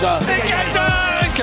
[0.00, 1.42] décollage Et quel dunk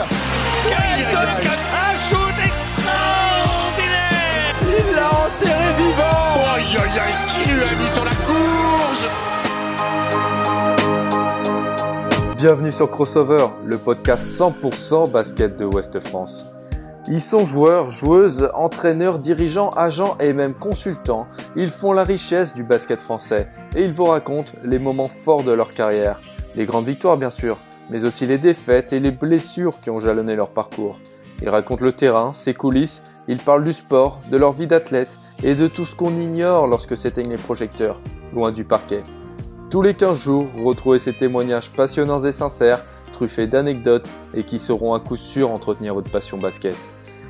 [0.68, 7.64] Quel dunk Un shoot extraordinaire Il l'a enterré vivant Aïe aïe aïe, ce qu'il lui
[7.64, 9.08] a mis sur la courge
[12.38, 16.46] Bienvenue sur Crossover, le podcast 100% basket de Ouest France.
[17.08, 21.28] Ils sont joueurs, joueuses, entraîneurs, dirigeants, agents et même consultants.
[21.56, 25.54] Ils font la richesse du basket français et ils vous racontent les moments forts de
[25.54, 26.20] leur carrière.
[26.56, 27.60] Les grandes victoires bien sûr,
[27.90, 31.00] mais aussi les défaites et les blessures qui ont jalonné leur parcours.
[31.42, 35.56] Ils racontent le terrain, ses coulisses, ils parlent du sport, de leur vie d'athlète et
[35.56, 38.00] de tout ce qu'on ignore lorsque s'éteignent les projecteurs,
[38.34, 39.04] loin du parquet.
[39.70, 44.94] Tous les 15 jours, retrouvez ces témoignages passionnants et sincères, truffés d'anecdotes et qui sauront
[44.94, 46.76] à coup sûr entretenir votre passion basket.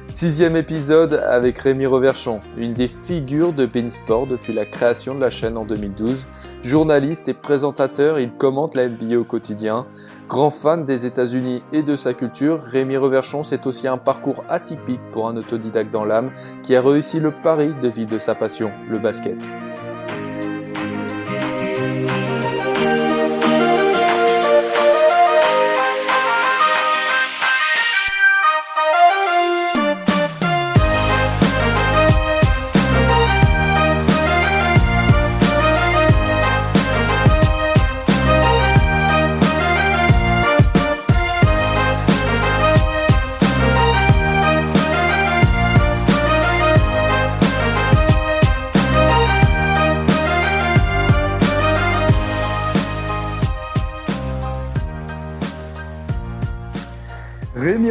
[0.08, 5.30] Sixième épisode avec Rémi Reverchon, une des figures de Beansport depuis la création de la
[5.30, 6.28] chaîne en 2012.
[6.62, 9.88] Journaliste et présentateur, il commente la NBA au quotidien.
[10.30, 15.02] Grand fan des États-Unis et de sa culture, Rémi Reverchon c'est aussi un parcours atypique
[15.12, 18.72] pour un autodidacte dans l'âme qui a réussi le pari de vivre de sa passion,
[18.90, 19.38] le basket.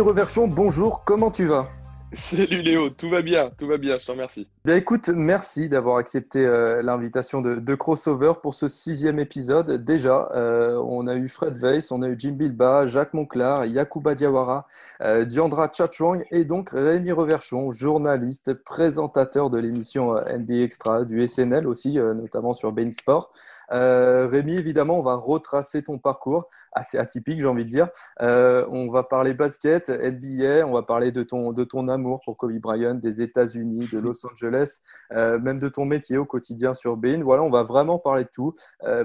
[0.02, 1.68] Reverchon, bonjour, comment tu vas?
[2.14, 4.46] Salut Léo, tout va bien, tout va bien, je te remercie.
[4.66, 9.82] Bien écoute, merci d'avoir accepté euh, l'invitation de, de, Crossover pour ce sixième épisode.
[9.82, 14.14] Déjà, euh, on a eu Fred Weiss, on a eu Jim Bilba, Jacques Monclar, Yacouba
[14.14, 14.66] Diawara,
[15.00, 21.66] euh, Diandra Chachwang et donc Rémi Reverchon, journaliste, présentateur de l'émission NBA Extra, du SNL
[21.66, 23.32] aussi, notamment sur Bain Sport.
[23.72, 27.88] Euh, Rémi, évidemment, on va retracer ton parcours, assez atypique, j'ai envie de dire.
[28.20, 32.36] Euh, on va parler basket, NBA, on va parler de ton, de ton amour pour
[32.36, 34.80] Kobe Bryant, des États-Unis, de Los Angeles,
[35.12, 37.22] euh, même de ton métier au quotidien sur Bein.
[37.22, 38.54] Voilà, on va vraiment parler de tout.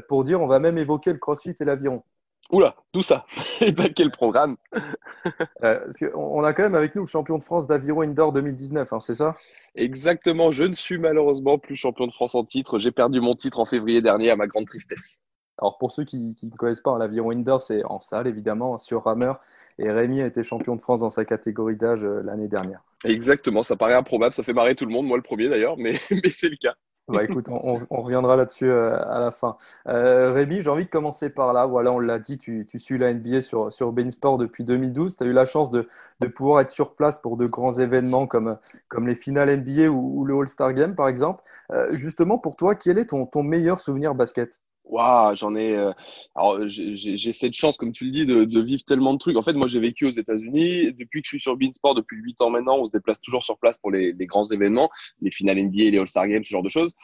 [0.08, 2.04] Pour dire, on va même évoquer le crossfit et l'aviron.
[2.52, 3.26] Oula, tout ça.
[3.62, 4.56] Et ben quel programme
[5.64, 5.80] euh,
[6.16, 9.16] On a quand même avec nous le champion de France d'aviron indoor 2019, hein, c'est
[9.16, 9.36] ça?
[9.76, 12.80] Exactement, je ne suis malheureusement plus champion de France en titre.
[12.80, 15.22] J'ai perdu mon titre en février dernier à ma grande tristesse.
[15.58, 19.04] Alors pour ceux qui, qui ne connaissent pas, l'aviron indoor, c'est en salle évidemment, sur
[19.04, 19.42] rameur.
[19.80, 22.82] Et Rémi a été champion de France dans sa catégorie d'âge euh, l'année dernière.
[23.04, 25.92] Exactement, ça paraît improbable, ça fait marrer tout le monde, moi le premier d'ailleurs, mais,
[26.12, 26.76] mais c'est le cas.
[27.08, 29.58] Bah écoute, on, on reviendra là-dessus euh, à la fin.
[29.88, 31.66] Euh, Rémi, j'ai envie de commencer par là.
[31.66, 35.16] Voilà, on l'a dit, tu, tu, suis la NBA sur, sur Bein Sport depuis 2012.
[35.16, 35.88] Tu as eu la chance de,
[36.20, 38.58] de, pouvoir être sur place pour de grands événements comme,
[38.90, 41.44] comme les finales NBA ou, ou le All-Star Game, par exemple.
[41.72, 44.62] Euh, justement, pour toi, quel est ton, ton meilleur souvenir basket?
[44.90, 45.76] Waouh, j'en ai.
[45.76, 45.92] Euh,
[46.36, 49.36] alors, j'ai cette chance, comme tu le dis, de, de, vivre tellement de trucs.
[49.36, 50.94] En fait, moi, j'ai vécu aux États-Unis.
[50.94, 53.58] Depuis que je suis sur Beansport, depuis 8 ans maintenant, on se déplace toujours sur
[53.58, 54.90] place pour les, les grands événements,
[55.22, 56.96] les finales NBA, les All-Star Games, ce genre de choses.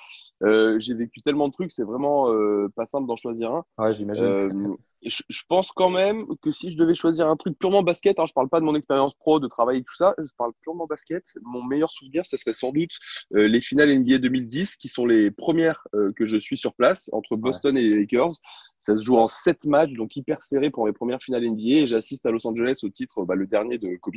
[0.43, 3.65] Euh, j'ai vécu tellement de trucs, c'est vraiment euh, pas simple d'en choisir un.
[3.77, 4.25] Ouais, j'imagine.
[4.25, 8.19] Euh, je, je, pense quand même que si je devais choisir un truc purement basket,
[8.19, 10.51] hein, je parle pas de mon expérience pro, de travail et tout ça, je parle
[10.61, 11.33] purement basket.
[11.43, 12.91] Mon meilleur souvenir, ce serait sans doute
[13.31, 17.75] les finales NBA 2010, qui sont les premières que je suis sur place entre Boston
[17.75, 17.81] ouais.
[17.81, 18.31] et les Lakers.
[18.79, 21.81] Ça se joue en sept matchs, donc hyper serré pour mes premières finales NBA.
[21.81, 24.15] Et j'assiste à Los Angeles au titre, bah, le dernier de Kobe.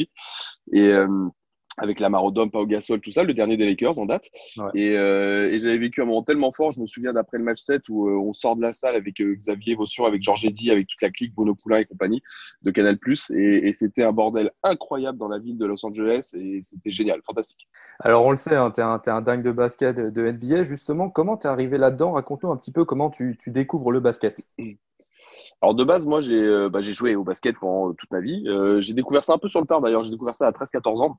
[0.72, 0.92] Et
[1.78, 4.28] avec la Marodome, Pau Gasol, tout ça, le dernier des Lakers en date.
[4.56, 4.70] Ouais.
[4.74, 7.60] Et, euh, et j'avais vécu un moment tellement fort, je me souviens d'après le match
[7.62, 10.70] 7 où euh, on sort de la salle avec euh, Xavier Vaution, avec Georges Eddy,
[10.70, 12.22] avec toute la clique, Bono Poulain et compagnie
[12.62, 12.98] de Canal+.
[13.30, 17.20] Et, et c'était un bordel incroyable dans la ville de Los Angeles et c'était génial,
[17.24, 17.68] fantastique.
[18.00, 20.62] Alors on le sait, hein, tu es, es, un dingue de basket de, de NBA.
[20.62, 22.12] Justement, comment tu es arrivé là-dedans?
[22.12, 24.40] Raconte-nous un petit peu comment tu, tu découvres le basket.
[25.62, 28.46] Alors de base, moi j'ai bah, joué au basket pendant toute ma vie.
[28.78, 31.18] J'ai découvert ça un peu sur le tard d'ailleurs, j'ai découvert ça à 13-14 ans.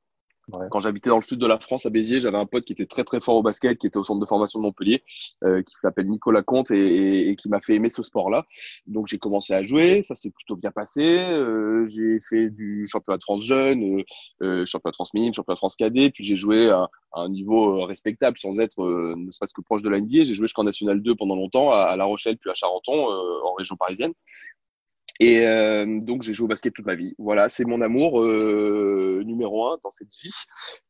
[0.71, 2.85] Quand j'habitais dans le sud de la France, à Béziers, j'avais un pote qui était
[2.85, 5.03] très très fort au basket, qui était au centre de formation de Montpellier,
[5.43, 8.45] euh, qui s'appelle Nicolas Comte et, et, et qui m'a fait aimer ce sport-là.
[8.87, 11.19] Donc j'ai commencé à jouer, ça s'est plutôt bien passé.
[11.19, 14.03] Euh, j'ai fait du championnat de France jeune,
[14.41, 17.85] euh, championnat de France minime, championnat de France cadet, puis j'ai joué à, un niveau
[17.85, 19.97] respectable sans être ne serait-ce que proche de la.
[19.97, 23.07] J'ai joué jusqu'en National 2 pendant longtemps à, à La Rochelle puis à Charenton,
[23.43, 24.13] en région parisienne.
[25.19, 27.15] Et euh, donc, j'ai joué au basket toute ma vie.
[27.17, 30.33] Voilà, c'est mon amour euh, numéro un dans cette vie.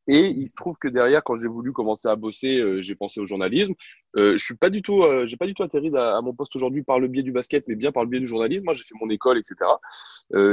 [0.07, 3.19] Et il se trouve que derrière, quand j'ai voulu commencer à bosser, euh, j'ai pensé
[3.19, 3.73] au journalisme.
[4.15, 6.55] Euh, je suis pas du tout, euh, j'ai pas du tout atterri à, mon poste
[6.55, 8.65] aujourd'hui par le biais du basket, mais bien par le biais du journalisme.
[8.65, 9.55] Moi, j'ai fait mon école, etc.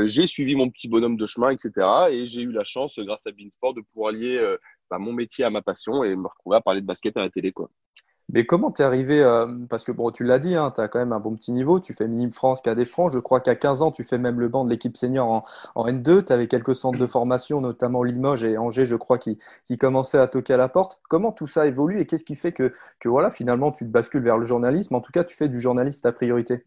[0.07, 1.71] j'ai suivi mon petit bonhomme de chemin, etc.
[2.11, 4.41] Et j'ai eu la chance, grâce à Beansport, de pouvoir lier
[4.91, 7.31] bah, mon métier à ma passion et me retrouver à parler de basket à la
[7.31, 7.71] télé, quoi.
[8.33, 10.99] Mais comment t'es arrivé euh, Parce que bon, tu l'as dit, hein, tu as quand
[10.99, 11.79] même un bon petit niveau.
[11.79, 13.13] Tu fais Minime France, des francs.
[13.13, 15.45] Je crois qu'à 15 ans, tu fais même le banc de l'équipe senior en,
[15.75, 16.25] en N2.
[16.25, 20.19] Tu avais quelques centres de formation, notamment Limoges et Angers, je crois, qui, qui commençaient
[20.19, 21.01] à toquer à la porte.
[21.09, 24.23] Comment tout ça évolue et qu'est-ce qui fait que, que voilà, finalement, tu te bascules
[24.23, 24.95] vers le journalisme?
[24.95, 26.65] En tout cas, tu fais du journalisme ta priorité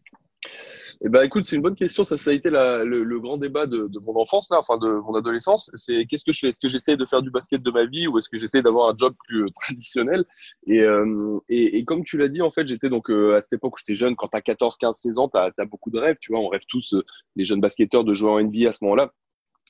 [1.04, 2.04] eh ben, écoute, c'est une bonne question.
[2.04, 5.70] Ça, ça a été le, grand débat de, mon enfance, là, enfin de mon adolescence.
[5.74, 6.48] C'est qu'est-ce que je fais?
[6.48, 8.90] Est-ce que j'essaie de faire du basket de ma vie ou est-ce que j'essaie d'avoir
[8.90, 10.24] un job plus euh, traditionnel?
[10.66, 13.54] Et, euh, et, et, comme tu l'as dit, en fait, j'étais donc euh, à cette
[13.54, 14.16] époque où j'étais jeune.
[14.16, 16.16] Quand t'as 14, 15, 16 ans, t'as as beaucoup de rêves.
[16.20, 16.94] Tu vois, on rêve tous,
[17.36, 19.12] les jeunes basketteurs, de jouer en NBA à ce moment-là.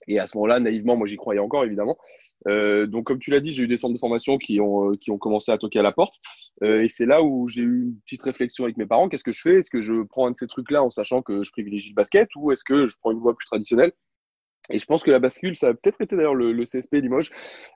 [0.09, 1.97] Et à ce moment-là, naïvement, moi j'y croyais encore, évidemment.
[2.49, 4.97] Euh, donc, comme tu l'as dit, j'ai eu des centres de formation qui ont, euh,
[4.97, 6.15] qui ont commencé à toquer à la porte.
[6.63, 9.09] Euh, et c'est là où j'ai eu une petite réflexion avec mes parents.
[9.09, 9.59] Qu'est-ce que je fais?
[9.61, 12.29] Est-ce que je prends un de ces trucs-là en sachant que je privilégie le basket
[12.37, 13.93] ou est-ce que je prends une voie plus traditionnelle?
[14.71, 17.31] Et je pense que la bascule, ça a peut-être été d'ailleurs le, le, CSP Limoges,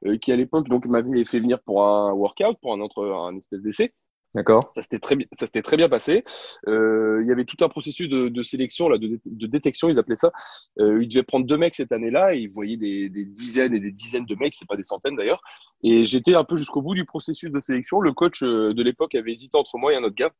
[0.06, 3.36] euh, qui à l'époque donc m'avait fait venir pour un workout, pour un, entre, un
[3.36, 3.94] espèce d'essai.
[4.34, 4.62] D'accord.
[4.74, 6.24] Ça s'était très, ça très bien passé.
[6.66, 10.32] Euh, il y avait tout un processus de, sélection, là, de, détection, ils appelaient ça.
[10.78, 13.80] Euh, ils devaient prendre deux mecs cette année-là et ils voyaient des, des, dizaines et
[13.80, 15.42] des dizaines de mecs, c'est pas des centaines d'ailleurs.
[15.82, 18.00] Et j'étais un peu jusqu'au bout du processus de sélection.
[18.00, 20.32] Le coach euh, de l'époque avait hésité entre moi et un autre gars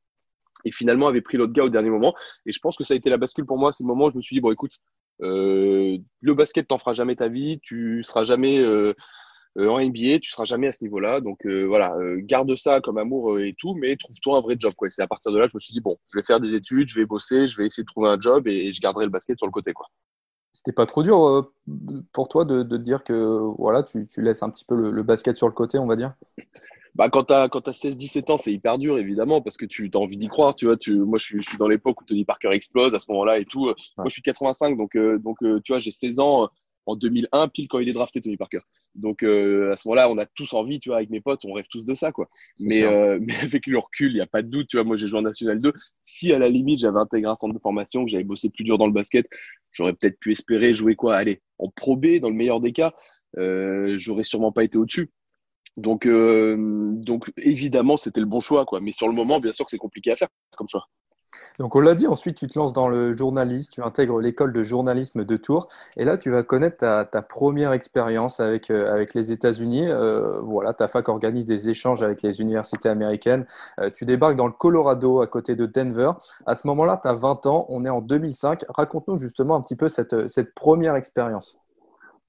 [0.65, 2.15] et finalement avait pris l'autre gars au dernier moment.
[2.47, 3.73] Et je pense que ça a été la bascule pour moi.
[3.73, 4.79] C'est le moment où je me suis dit, bon, écoute,
[5.21, 8.65] euh, le basket t'en fera jamais ta vie, tu seras jamais
[9.59, 11.21] euh, en NBA, tu seras jamais à ce niveau-là.
[11.21, 14.73] Donc euh, voilà, euh, garde ça comme amour et tout, mais trouve-toi un vrai job.
[14.77, 14.89] Quoi.
[14.91, 16.89] C'est à partir de là, je me suis dit bon, je vais faire des études,
[16.89, 19.11] je vais bosser, je vais essayer de trouver un job et, et je garderai le
[19.11, 19.73] basket sur le côté.
[19.73, 19.87] Quoi.
[20.55, 21.51] C'était pas trop dur
[22.13, 25.03] pour toi de, de dire que voilà, tu, tu, laisses un petit peu le, le,
[25.03, 26.15] basket sur le côté, on va dire?
[26.95, 29.91] Bah, quand tu as, quand as 16-17 ans, c'est hyper dur, évidemment, parce que tu
[29.95, 30.55] as envie d'y croire.
[30.55, 32.99] Tu vois, tu, moi, je suis, je suis dans l'époque où Tony Parker explose à
[32.99, 33.67] ce moment-là et tout.
[33.67, 33.75] Ouais.
[33.97, 36.51] Moi, je suis 85, donc, euh, donc tu vois, j'ai 16 ans
[36.87, 38.61] en 2001, pile quand il est drafté, Tony Parker.
[38.95, 41.53] Donc euh, à ce moment-là, on a tous envie, tu vois, avec mes potes, on
[41.53, 42.29] rêve tous de ça, quoi.
[42.59, 44.85] Mais, euh, mais avec le recul, il n'y a pas de doute, tu vois.
[44.85, 45.73] Moi, j'ai joué en National 2.
[46.01, 48.79] Si à la limite, j'avais intégré un centre de formation, que j'avais bossé plus dur
[48.79, 49.27] dans le basket,
[49.73, 52.93] j'aurais peut-être pu espérer jouer quoi Allez, en Pro B, dans le meilleur des cas,
[53.39, 55.11] euh, j'aurais sûrement pas été au-dessus.
[55.77, 56.57] Donc, euh,
[56.97, 58.81] donc évidemment, c'était le bon choix, quoi.
[58.81, 60.87] Mais sur le moment, bien sûr que c'est compliqué à faire comme choix.
[61.59, 64.63] Donc on l'a dit, ensuite tu te lances dans le journalisme, tu intègres l'école de
[64.63, 69.33] journalisme de Tours et là tu vas connaître ta, première expérience avec, euh, avec les
[69.33, 69.89] États-Unis.
[69.89, 73.47] Euh, voilà, ta fac organise des échanges avec les universités américaines.
[73.81, 76.13] Euh, tu débarques dans le Colorado à côté de Denver.
[76.47, 78.65] À ce moment-là, tu as 20 ans, on est en 2005.
[78.69, 81.62] Raconte-nous justement un petit peu cette, cette première expérience.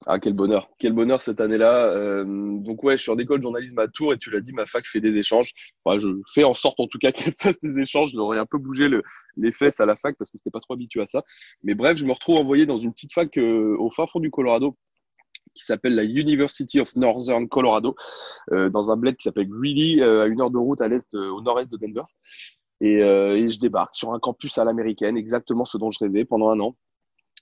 [0.06, 0.70] Ah, quel bonheur.
[0.78, 1.86] Quel bonheur cette année-là.
[1.86, 4.52] Euh, donc, ouais, je suis en école de journalisme à Tours et tu l'as dit,
[4.52, 5.52] ma fac fait des échanges.
[5.84, 8.10] Enfin, je fais en sorte, en tout cas, qu'elle fasse des échanges.
[8.12, 9.02] Je un peu bougé le,
[9.36, 11.22] les fesses à la fac parce que c'était pas trop habitué à ça.
[11.62, 14.30] Mais bref, je me retrouve envoyé dans une petite fac euh, au fin fond du
[14.30, 14.76] Colorado
[15.54, 17.94] qui s'appelle la University of Northern Colorado,
[18.50, 21.40] euh, dans un bled qui s'appelle Greeley, à une heure de route à l'est, au
[21.42, 22.02] nord-est de Denver.
[22.80, 26.50] Et, et je débarque sur un campus à l'américaine, exactement ce dont je rêvais pendant
[26.50, 26.74] un an.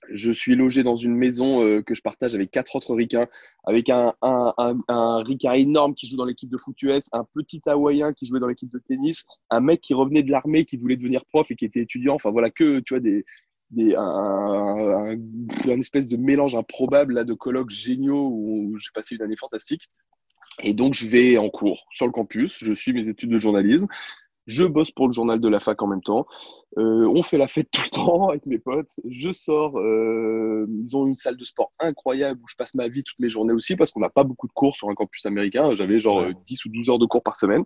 [0.09, 3.27] Je suis logé dans une maison euh, que je partage avec quatre autres ricains,
[3.63, 8.11] avec un, un, ricain énorme qui joue dans l'équipe de foot US, un petit hawaïen
[8.13, 11.25] qui jouait dans l'équipe de tennis, un mec qui revenait de l'armée, qui voulait devenir
[11.25, 12.15] prof et qui était étudiant.
[12.15, 13.25] Enfin voilà que tu vois des,
[13.97, 15.17] un,
[15.79, 19.89] espèce de mélange improbable là de colloques géniaux où j'ai passé une année fantastique.
[20.61, 23.87] Et donc je vais en cours sur le campus, je suis mes études de journalisme
[24.45, 26.25] je bosse pour le journal de la fac en même temps.
[26.77, 28.91] Euh, on fait la fête tout le temps avec mes potes.
[29.05, 29.77] Je sors.
[29.77, 33.29] Euh, ils ont une salle de sport incroyable où je passe ma vie toutes mes
[33.29, 35.73] journées aussi parce qu'on n'a pas beaucoup de cours sur un campus américain.
[35.75, 36.33] J'avais genre ouais.
[36.45, 37.63] 10 ou 12 heures de cours par semaine.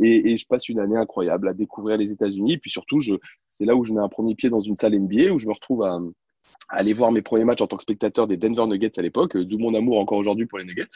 [0.00, 2.54] Et, et je passe une année incroyable à découvrir les États-Unis.
[2.54, 3.00] Et puis surtout,
[3.50, 5.52] c'est là où je mets un premier pied dans une salle NBA où je me
[5.52, 5.98] retrouve à,
[6.68, 9.36] à aller voir mes premiers matchs en tant que spectateur des Denver Nuggets à l'époque,
[9.36, 10.88] d'où mon amour encore aujourd'hui pour les Nuggets.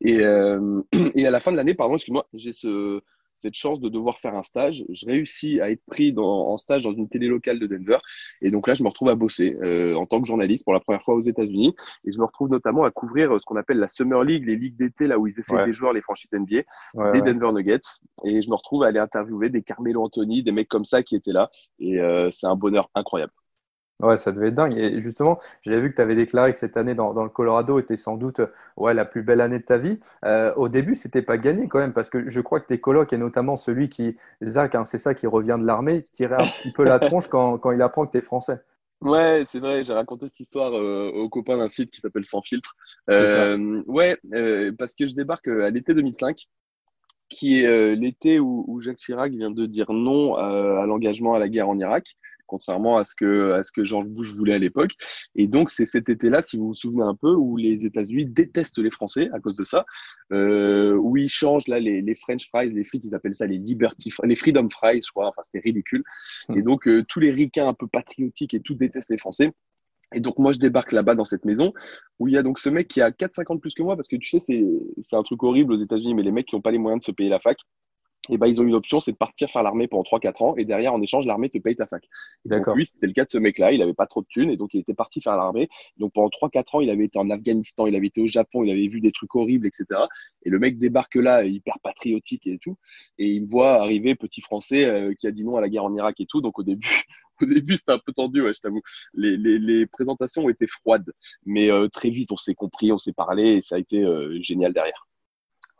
[0.00, 0.82] Et, euh,
[1.14, 3.00] et à la fin de l'année, pardon, excuse-moi, j'ai ce
[3.40, 4.84] cette chance de devoir faire un stage.
[4.90, 7.98] Je réussis à être pris dans, en stage dans une télé locale de Denver.
[8.42, 10.80] Et donc là, je me retrouve à bosser euh, en tant que journaliste pour la
[10.80, 11.74] première fois aux États-Unis.
[12.04, 14.76] Et je me retrouve notamment à couvrir ce qu'on appelle la Summer League, les ligues
[14.76, 15.64] d'été, là où ils essaient ouais.
[15.64, 16.56] des joueurs, les franchises NBA,
[16.94, 17.22] ouais, des ouais.
[17.22, 17.80] Denver Nuggets.
[18.24, 21.16] Et je me retrouve à aller interviewer des Carmelo Anthony, des mecs comme ça qui
[21.16, 21.50] étaient là.
[21.78, 23.32] Et euh, c'est un bonheur incroyable.
[24.00, 24.76] Ouais, ça devait être dingue.
[24.76, 27.78] Et justement, j'avais vu que tu avais déclaré que cette année dans, dans, le Colorado
[27.78, 28.40] était sans doute
[28.76, 30.00] ouais, la plus belle année de ta vie.
[30.24, 33.12] Euh, au début, c'était pas gagné quand même, parce que je crois que tes colocs,
[33.12, 36.72] et notamment celui qui, Zach, hein, c'est ça, qui revient de l'armée, tirait un petit
[36.72, 38.60] peu la tronche quand, quand il apprend que tu es français.
[39.02, 42.42] Ouais, c'est vrai, j'ai raconté cette histoire euh, aux copains d'un site qui s'appelle Sans
[42.42, 42.76] Filtre.
[43.08, 46.44] Euh, ouais, euh, parce que je débarque à l'été 2005,
[47.30, 51.34] qui est euh, l'été où, où, Jacques Chirac vient de dire non à, à l'engagement
[51.34, 52.16] à la guerre en Irak,
[52.50, 54.92] contrairement à ce que, à ce que George Bush voulait à l'époque.
[55.36, 58.78] Et donc, c'est cet été-là, si vous vous souvenez un peu, où les États-Unis détestent
[58.78, 59.86] les Français à cause de ça,
[60.32, 63.58] euh, où ils changent là les, les, French fries, les frites, ils appellent ça les
[63.58, 65.28] Liberty, les Freedom fries, je crois.
[65.28, 66.02] Enfin, c'était ridicule.
[66.48, 66.58] Mmh.
[66.58, 69.52] Et donc, euh, tous les ricains un peu patriotiques et tout détestent les Français.
[70.14, 71.72] Et donc, moi, je débarque là-bas dans cette maison
[72.18, 73.96] où il y a donc ce mec qui a 4-5 ans de plus que moi,
[73.96, 74.64] parce que tu sais,
[75.00, 77.04] c'est un truc horrible aux États-Unis, mais les mecs qui n'ont pas les moyens de
[77.04, 77.58] se payer la fac,
[78.28, 80.64] et ben, ils ont une option, c'est de partir faire l'armée pendant 3-4 ans, et
[80.64, 82.04] derrière, en échange, l'armée te paye ta fac.
[82.44, 82.76] D'accord.
[82.76, 84.74] Lui, c'était le cas de ce mec-là, il avait pas trop de thunes, et donc
[84.74, 85.68] il était parti faire l'armée.
[85.96, 88.70] Donc pendant 3-4 ans, il avait été en Afghanistan, il avait été au Japon, il
[88.70, 90.02] avait vu des trucs horribles, etc.
[90.44, 92.76] Et le mec débarque là, hyper patriotique et tout,
[93.18, 95.94] et il voit arriver, petit français, euh, qui a dit non à la guerre en
[95.94, 96.40] Irak et tout.
[96.42, 97.04] Donc au début,
[97.42, 98.82] au début, c'était un peu tendu, ouais, je t'avoue.
[99.14, 101.12] Les, les, les, présentations ont été froides,
[101.44, 104.38] mais euh, très vite, on s'est compris, on s'est parlé, et ça a été euh,
[104.42, 105.06] génial derrière.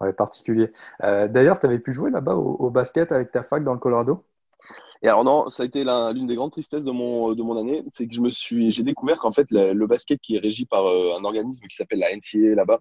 [0.01, 0.71] Ouais, particulier.
[1.03, 3.79] Euh, D'ailleurs, tu avais pu jouer là-bas au, au, basket avec ta fac dans le
[3.79, 4.25] Colorado?
[5.03, 7.85] Et alors non, ça a été l'une des grandes tristesses de mon, de mon année,
[7.93, 10.67] c'est que je me suis, j'ai découvert qu'en fait, le, le, basket qui est régi
[10.67, 12.81] par un organisme qui s'appelle la NCAA là-bas,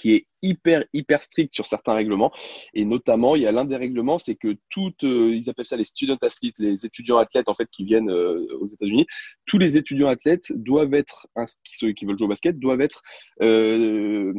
[0.00, 2.32] qui est hyper hyper strict sur certains règlements.
[2.72, 5.76] Et notamment il y a l'un des règlements c'est que toutes euh, ils appellent ça
[5.76, 9.06] les student athletes les étudiants athlètes en fait qui viennent euh, aux États-Unis.
[9.44, 11.28] Tous les étudiants athlètes doivent être
[11.64, 13.02] ceux qui veulent jouer au basket doivent être
[13.42, 14.32] euh,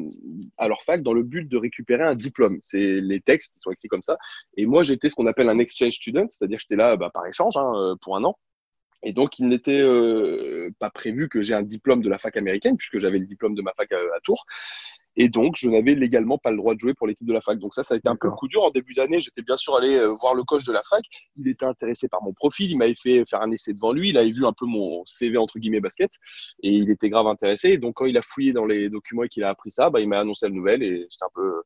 [0.57, 2.59] à leur fac dans le but de récupérer un diplôme.
[2.63, 4.17] C'est les textes qui sont écrits comme ça.
[4.57, 7.55] Et moi j'étais ce qu'on appelle un exchange student c'est-à-dire j'étais là bah, par échange
[7.57, 8.35] hein, pour un an.
[9.03, 9.83] Et donc, il n'était
[10.77, 13.63] pas prévu que j'ai un diplôme de la fac américaine, puisque j'avais le diplôme de
[13.63, 14.45] ma fac à Tours.
[15.15, 17.59] Et donc, je n'avais légalement pas le droit de jouer pour l'équipe de la fac.
[17.59, 18.63] Donc ça, ça a été un peu coup dur.
[18.63, 21.03] En début d'année, j'étais bien sûr allé euh, voir le coach de la fac.
[21.35, 22.71] Il était intéressé par mon profil.
[22.71, 24.09] Il m'avait fait faire un essai devant lui.
[24.09, 26.11] Il avait vu un peu mon CV, entre guillemets, basket.
[26.63, 27.69] Et il était grave intéressé.
[27.69, 29.99] Et donc, quand il a fouillé dans les documents et qu'il a appris ça, bah,
[29.99, 30.83] il m'a annoncé la nouvelle.
[30.83, 31.61] Et j'étais un peu,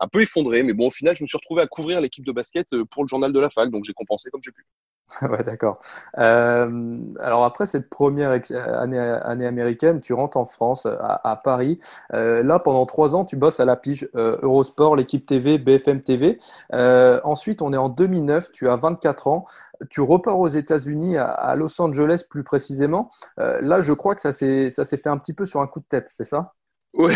[0.00, 0.62] un peu effondré.
[0.62, 3.04] Mais bon, au final, je me suis retrouvé à couvrir l'équipe de basket euh, pour
[3.04, 3.70] le journal de la fac.
[3.70, 4.64] Donc, j'ai compensé comme j'ai pu.
[5.22, 5.80] ouais, d'accord.
[6.18, 11.80] Euh, alors après cette première année, année, américaine, tu rentres en France, à, à Paris.
[12.12, 16.02] Euh, là, pendant trois ans, tu bosses à la pige euh, Eurosport, l'équipe TV, BFM
[16.02, 16.38] TV.
[16.74, 19.46] Euh, ensuite, on est en 2009, tu as 24 ans.
[19.90, 23.10] Tu repars aux États-Unis, à, à, Los Angeles plus précisément.
[23.38, 25.86] Euh, là, je crois que ça s'est fait un petit peu sur un coup de
[25.86, 26.54] tête, c'est ça?
[26.94, 27.14] Ouais,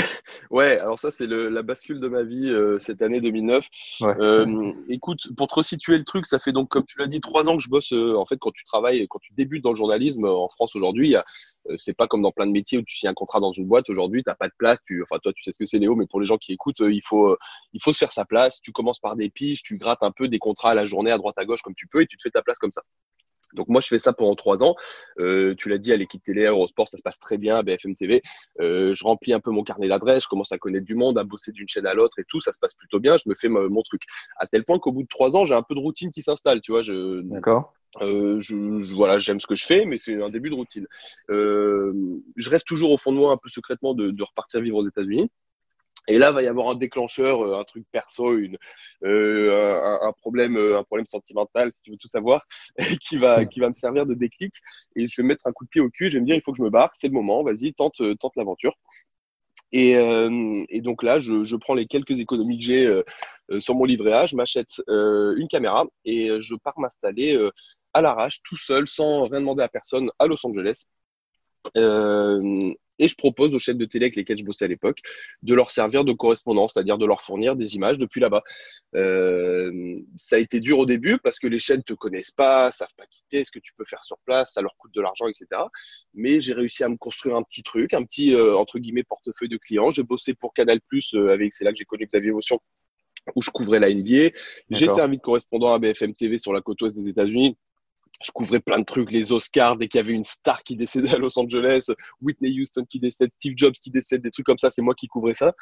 [0.51, 3.67] ouais, alors ça, c'est la bascule de ma vie euh, cette année 2009.
[4.03, 4.15] Ouais.
[4.21, 7.49] Euh, écoute, pour te resituer le truc, ça fait donc, comme tu l'as dit, trois
[7.49, 7.93] ans que je bosse.
[7.93, 11.17] Euh, en fait, quand tu travailles, quand tu débutes dans le journalisme en France aujourd'hui,
[11.77, 13.89] c'est pas comme dans plein de métiers où tu signes un contrat dans une boîte.
[13.89, 14.81] Aujourd'hui, tu n'as pas de place.
[14.85, 16.81] Tu, enfin, toi, tu sais ce que c'est, Léo, mais pour les gens qui écoutent,
[16.81, 17.37] il, faut,
[17.73, 18.61] il faut se faire sa place.
[18.61, 21.19] Tu commences par des piges, tu grattes un peu des contrats à la journée, à
[21.19, 22.83] droite, à gauche, comme tu peux, et tu te fais ta place comme ça.
[23.55, 24.75] Donc moi, je fais ça pendant trois ans.
[25.19, 27.63] Euh, tu l'as dit, à l'équipe télé, à Eurosport, ça se passe très bien, à
[27.63, 28.23] BFM TV.
[28.61, 31.25] Euh, je remplis un peu mon carnet d'adresses, je commence à connaître du monde, à
[31.25, 32.41] bosser d'une chaîne à l'autre et tout.
[32.41, 33.17] Ça se passe plutôt bien.
[33.17, 34.03] Je me fais mon truc.
[34.39, 36.61] À tel point qu'au bout de trois ans, j'ai un peu de routine qui s'installe.
[36.61, 37.21] Tu vois, je.
[37.23, 37.73] D'accord.
[38.01, 40.87] Euh, je, je, voilà, j'aime ce que je fais, mais c'est un début de routine.
[41.31, 41.93] Euh,
[42.37, 44.89] je rêve toujours au fond de moi, un peu secrètement, de, de repartir vivre aux
[44.89, 45.31] États-Unis.
[46.09, 48.57] Et là, va y avoir un déclencheur, euh, un truc perso, une,
[49.05, 52.45] euh, un, un, problème, euh, un problème sentimental, si tu veux tout savoir,
[53.01, 54.55] qui va, qui va me servir de déclic.
[54.97, 56.11] Et je vais me mettre un coup de pied au cul.
[56.11, 56.91] Je vais me dire, il faut que je me barre.
[56.95, 57.43] C'est le moment.
[57.45, 58.75] Vas-y, tente, tente l'aventure.
[59.73, 63.03] Et, euh, et, donc là, je, je, prends les quelques économies que j'ai euh,
[63.59, 67.39] sur mon livret A, je m'achète euh, une caméra et je pars m'installer
[67.95, 70.85] à l'arrache, tout seul, sans rien demander à personne, à Los Angeles.
[72.99, 74.99] Et je propose aux chaînes de télé avec lesquelles je bossais à l'époque
[75.43, 78.43] de leur servir de correspondant, c'est-à-dire de leur fournir des images depuis là-bas.
[78.95, 82.95] Euh, ça a été dur au début parce que les chaînes te connaissent pas, savent
[82.97, 85.63] pas quitter ce que tu peux faire sur place, ça leur coûte de l'argent, etc.
[86.15, 89.49] Mais j'ai réussi à me construire un petit truc, un petit euh, entre guillemets portefeuille
[89.49, 89.91] de clients.
[89.91, 92.61] J'ai bossé pour Canal Plus euh, avec, c'est là que j'ai connu Xavier Motion
[93.37, 94.31] où je couvrais la NBA.
[94.71, 97.57] J'ai servi de correspondant à BFM TV sur la côte ouest des États-Unis
[98.25, 101.15] je couvrais plein de trucs, les Oscars, dès qu'il y avait une star qui décédait
[101.15, 101.87] à Los Angeles,
[102.21, 105.07] Whitney Houston qui décède, Steve Jobs qui décède, des trucs comme ça, c'est moi qui
[105.07, 105.55] couvrais ça.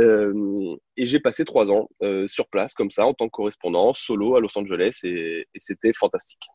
[0.00, 3.94] Euh, et j'ai passé trois ans euh, sur place, comme ça, en tant que correspondant,
[3.94, 6.48] solo à Los Angeles, et, et c'était fantastique.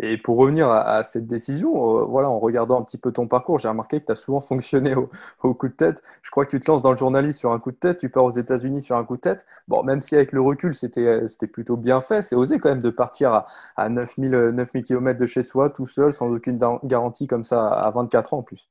[0.00, 3.58] Et pour revenir à, cette décision, euh, voilà, en regardant un petit peu ton parcours,
[3.58, 4.94] j'ai remarqué que tu as souvent fonctionné
[5.42, 6.02] au, coup de tête.
[6.22, 8.08] Je crois que tu te lances dans le journalisme sur un coup de tête, tu
[8.08, 9.46] pars aux États-Unis sur un coup de tête.
[9.66, 12.90] Bon, même si avec le recul, c'était plutôt bien fait, c'est osé quand même de
[12.90, 17.44] partir à, à 9000, 9000 km de chez soi, tout seul, sans aucune garantie comme
[17.44, 18.68] ça, à 24 ans en plus.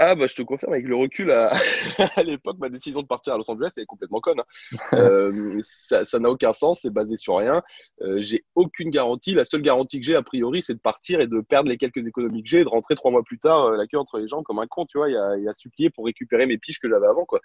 [0.00, 3.36] Ah bah je te confirme avec le recul à, l'époque ma décision de partir à
[3.36, 4.40] Los Angeles elle est complètement conne.
[4.40, 4.44] Hein.
[4.98, 7.62] Euh, ça n'a aucun sens, c'est basé sur rien.
[8.00, 9.34] Euh, j'ai aucune garantie.
[9.34, 12.06] La seule garantie que j'ai a priori c'est de partir et de perdre les quelques
[12.06, 14.28] économies que j'ai et de rentrer trois mois plus tard euh, la queue entre les
[14.28, 17.06] jambes comme un con, tu vois, il a supplié pour récupérer mes piches que j'avais
[17.06, 17.40] avant quoi.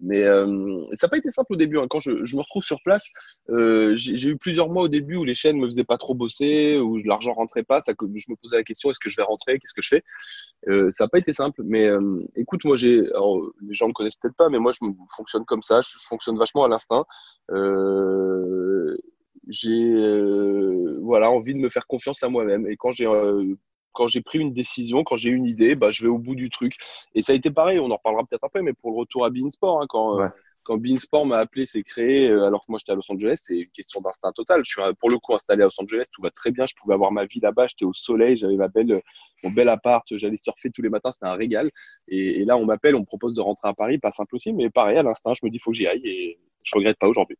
[0.00, 1.78] Mais ça n'a pas été simple au début.
[1.78, 1.86] Hein.
[1.88, 3.08] Quand je, je, me retrouve sur place,
[3.48, 6.98] j'ai eu plusieurs mois au début où les chaînes me faisaient pas trop bosser, où
[6.98, 7.80] l'argent rentrait pas.
[7.80, 10.90] Ça, je me posais la question est-ce que je vais rentrer, qu'est-ce que je fais?
[10.90, 14.16] ça n'a pas été simple, mais euh, écoute, moi, j'ai, les gens ne me connaissent
[14.16, 14.78] peut-être pas, mais moi, je
[15.16, 15.80] fonctionne comme ça.
[15.82, 17.04] Je, fonctionne vachement à l'instinct.
[17.50, 18.96] Euh,
[19.48, 22.66] j'ai, euh, voilà, envie de me faire confiance à moi-même.
[22.68, 23.06] Et quand j'ai,
[23.92, 26.50] quand j'ai pris une décision, quand j'ai une idée, bah, je vais au bout du
[26.50, 26.76] truc.
[27.14, 27.78] Et ça a été pareil.
[27.78, 30.18] On en reparlera peut-être après, mais pour le retour à Beansport, hein, quand
[30.68, 33.56] quand Beansport m'a appelé, c'est créé, euh, alors que moi j'étais à Los Angeles, c'est
[33.56, 34.60] une question d'instinct total.
[34.66, 36.66] Je suis pour le coup installé à Los Angeles, tout va très bien.
[36.66, 39.00] Je pouvais avoir ma vie là-bas, j'étais au soleil, j'avais ma belle,
[39.42, 41.70] mon bel appart, j'allais surfer tous les matins, c'était un régal.
[42.06, 44.68] Et, là, on m'appelle, on me propose de rentrer à Paris, pas simple aussi, mais
[44.68, 47.38] pareil, à l'instinct, je me dis, faut que j'y aille et je regrette pas aujourd'hui.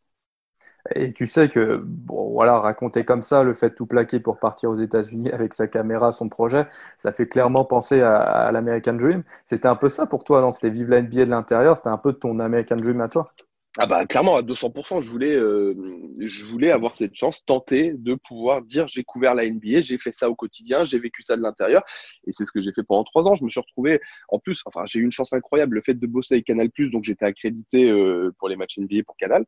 [0.94, 4.38] Et tu sais que, bon, voilà, raconter comme ça, le fait de tout plaquer pour
[4.38, 6.66] partir aux États-Unis avec sa caméra, son projet,
[6.96, 9.22] ça fait clairement penser à, l'American Dream.
[9.44, 10.50] C'était un peu ça pour toi, non?
[10.50, 13.32] C'était vivre la NBA de l'intérieur, c'était un peu ton American Dream à toi?
[13.80, 15.74] Ah bah clairement à 200%, je voulais, euh,
[16.18, 20.10] je voulais avoir cette chance, tenter de pouvoir dire j'ai couvert la NBA, j'ai fait
[20.10, 21.84] ça au quotidien, j'ai vécu ça de l'intérieur,
[22.26, 23.36] et c'est ce que j'ai fait pendant trois ans.
[23.36, 26.06] Je me suis retrouvé, en plus, enfin j'ai eu une chance incroyable, le fait de
[26.08, 29.44] bosser avec Canal+, donc j'étais accrédité euh, pour les matchs NBA pour Canal.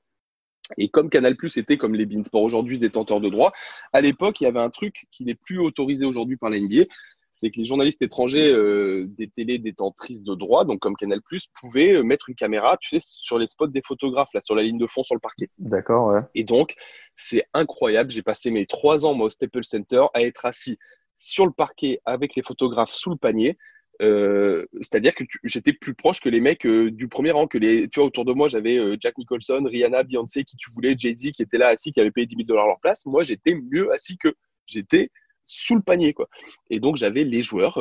[0.78, 3.52] Et comme Canal Plus était comme les Beansport aujourd'hui détenteurs de droits,
[3.92, 6.84] à l'époque, il y avait un truc qui n'est plus autorisé aujourd'hui par la NBA,
[7.32, 11.46] c'est que les journalistes étrangers euh, des télés détentrices de droits, donc comme Canal Plus,
[11.60, 14.62] pouvaient euh, mettre une caméra, tu sais, sur les spots des photographes, là, sur la
[14.62, 15.48] ligne de fond sur le parquet.
[15.58, 16.20] D'accord, ouais.
[16.34, 16.74] Et donc,
[17.14, 18.10] c'est incroyable.
[18.10, 20.78] J'ai passé mes trois ans, moi, au Staples Center, à être assis
[21.16, 23.56] sur le parquet avec les photographes sous le panier
[24.00, 27.88] euh, c'est-à-dire que j'étais plus proche que les mecs euh, du premier rang, que les,
[27.88, 31.32] tu vois, autour de moi, j'avais euh, Jack Nicholson, Rihanna, Beyoncé, qui tu voulais, Jay-Z,
[31.32, 33.04] qui était là assis, qui avait payé 10 000 dollars leur place.
[33.04, 34.32] Moi, j'étais mieux assis que
[34.66, 35.10] j'étais
[35.44, 36.28] sous le panier, quoi.
[36.70, 37.74] Et donc, j'avais les joueurs,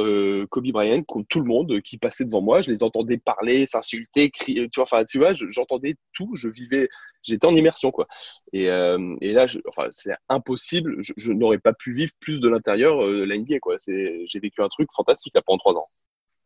[0.50, 2.62] Kobe Bryant, tout le monde qui passait devant moi.
[2.62, 6.36] Je les entendais parler, s'insulter, crier, tu vois, enfin, tu vois, j'entendais tout.
[6.36, 6.90] Je vivais,
[7.22, 8.08] j'étais en immersion, quoi.
[8.54, 10.96] Et, là, enfin, c'est impossible.
[11.00, 13.78] Je, n'aurais pas pu vivre plus de l'intérieur la NBA, quoi.
[13.86, 15.86] J'ai vécu un truc fantastique là, pendant trois ans.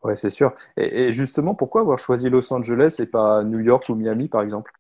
[0.04, 0.54] Oui, c'est sûr.
[0.76, 4.72] Et, justement, pourquoi avoir choisi Los Angeles et pas New York ou Miami, par exemple?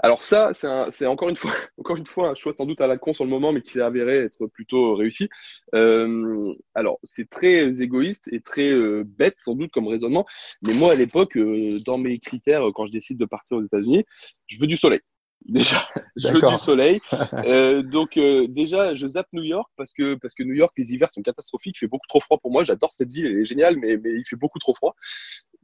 [0.00, 2.98] Alors ça, c'est encore une fois, encore une fois un choix sans doute à la
[2.98, 5.28] con sur le moment, mais qui s'est avéré être plutôt réussi.
[5.74, 10.26] Euh, alors c'est très égoïste et très euh, bête sans doute comme raisonnement,
[10.66, 14.04] mais moi à l'époque, euh, dans mes critères, quand je décide de partir aux États-Unis,
[14.46, 15.00] je veux du soleil.
[15.46, 17.00] Déjà, je veux du soleil.
[17.32, 20.92] Euh, donc euh, déjà, je zappe New York parce que parce que New York, les
[20.92, 21.76] hivers sont catastrophiques.
[21.76, 22.64] Il fait beaucoup trop froid pour moi.
[22.64, 24.94] J'adore cette ville, elle est géniale, mais mais il fait beaucoup trop froid.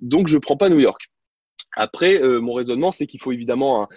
[0.00, 1.02] Donc je prends pas New York.
[1.76, 3.88] Après, euh, mon raisonnement, c'est qu'il faut évidemment un,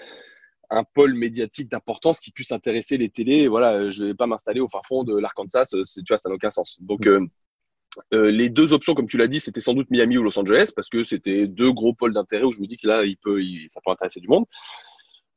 [0.69, 3.47] un pôle médiatique d'importance qui puisse intéresser les télés.
[3.47, 5.69] Voilà, je vais pas m'installer au fin fond de l'Arkansas.
[5.71, 6.77] Tu vois, ça n'a aucun sens.
[6.81, 7.07] Donc
[8.13, 10.71] euh, les deux options, comme tu l'as dit, c'était sans doute Miami ou Los Angeles
[10.75, 13.41] parce que c'était deux gros pôles d'intérêt où je me dis que là, il peut,
[13.69, 14.45] ça peut intéresser du monde.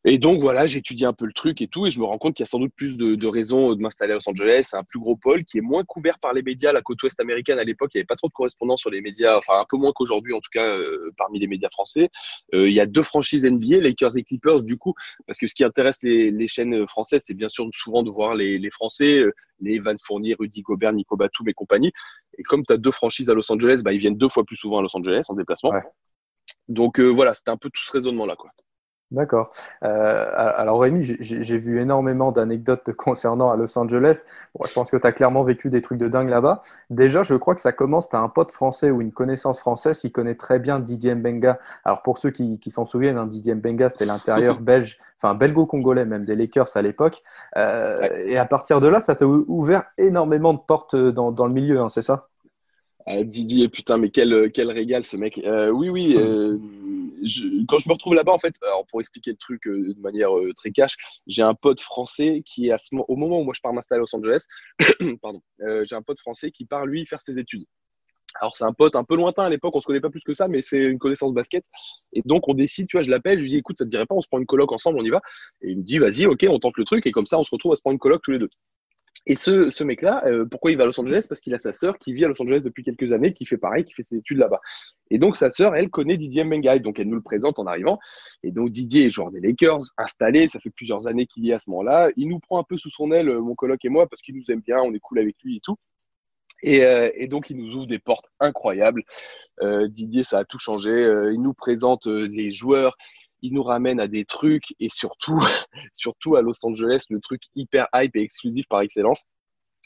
[0.05, 2.35] Et donc voilà, j'étudie un peu le truc et tout, et je me rends compte
[2.35, 4.71] qu'il y a sans doute plus de, de raisons de m'installer à Los Angeles.
[4.73, 6.73] Un plus gros pôle qui est moins couvert par les médias.
[6.73, 9.01] La côte ouest américaine, à l'époque, il n'y avait pas trop de correspondants sur les
[9.01, 12.11] médias, enfin un peu moins qu'aujourd'hui, en tout cas, euh, parmi les médias français.
[12.53, 14.95] Euh, il y a deux franchises NBA, Lakers et Clippers, du coup,
[15.27, 18.35] parce que ce qui intéresse les, les chaînes françaises, c'est bien sûr souvent de voir
[18.35, 21.93] les, les Français, euh, les Van Fournier, Rudy Gobert, Nico Batum et compagnie.
[22.39, 24.57] Et comme tu as deux franchises à Los Angeles, bah, ils viennent deux fois plus
[24.57, 25.73] souvent à Los Angeles en déplacement.
[26.69, 28.35] Donc voilà, c'était un peu tout ce raisonnement-là.
[28.35, 28.51] quoi.
[29.13, 29.51] D'accord.
[29.85, 34.25] Euh, alors Rémi, j'ai vu énormément d'anecdotes concernant à Los Angeles.
[34.65, 36.63] je pense que tu as clairement vécu des trucs de dingue là-bas.
[36.89, 39.99] Déjà, je crois que ça commence, tu as un pote français ou une connaissance française
[39.99, 41.59] qui connaît très bien Didier Mbenga.
[41.85, 46.25] Alors pour ceux qui s'en souviennent, hein, Didier Mbenga, c'était l'intérieur belge, enfin belgo-congolais même,
[46.25, 47.23] des Lakers à l'époque.
[47.59, 51.53] Euh, et à partir de là, ça t'a ouvert énormément de portes dans, dans le
[51.53, 52.29] milieu, hein, c'est ça?
[53.07, 55.39] Ah, Didier, putain, mais quel, quel régal ce mec.
[55.39, 56.15] Euh, oui, oui.
[56.17, 56.59] Euh,
[57.69, 60.31] quand je me retrouve là-bas, en fait, alors pour expliquer le truc euh, de manière
[60.57, 60.95] très cash,
[61.27, 64.15] j'ai un pote français qui est au moment où moi je pars m'installer à Los
[64.17, 64.45] Angeles,
[65.23, 67.65] pardon, j'ai un pote français qui part lui faire ses études.
[68.41, 70.33] Alors c'est un pote un peu lointain à l'époque, on se connaît pas plus que
[70.33, 71.65] ça, mais c'est une connaissance basket.
[72.13, 74.07] Et donc on décide, tu vois, je l'appelle, je lui dis écoute, ça te dirait
[74.07, 75.21] pas, on se prend une coloc ensemble, on y va.
[75.61, 77.51] Et il me dit vas-y, ok, on tente le truc, et comme ça on se
[77.51, 78.49] retrouve à se prendre une coloc tous les deux.
[79.27, 81.27] Et ce, ce mec-là, euh, pourquoi il va à Los Angeles?
[81.29, 83.57] Parce qu'il a sa sœur qui vit à Los Angeles depuis quelques années, qui fait
[83.57, 84.61] pareil, qui fait ses études là-bas.
[85.11, 88.01] Et donc sa sœur, elle connaît Didier Mbengai, donc elle nous le présente en arrivant.
[88.43, 91.55] Et donc Didier est joueur des Lakers, installé, ça fait plusieurs années qu'il y est
[91.55, 92.11] à ce moment-là.
[92.17, 94.35] Il nous prend un peu sous son aile, euh, mon coloc et moi, parce qu'il
[94.35, 95.77] nous aime bien, on est cool avec lui et tout.
[96.65, 99.03] Et, euh, donc, il nous ouvre des portes incroyables.
[99.89, 100.91] Didier, ça a tout changé.
[101.33, 102.97] Il nous présente les joueurs,
[103.43, 105.41] il nous ramène à des trucs et surtout,
[105.93, 109.25] surtout à Los Angeles, le truc hyper hype et exclusif par excellence.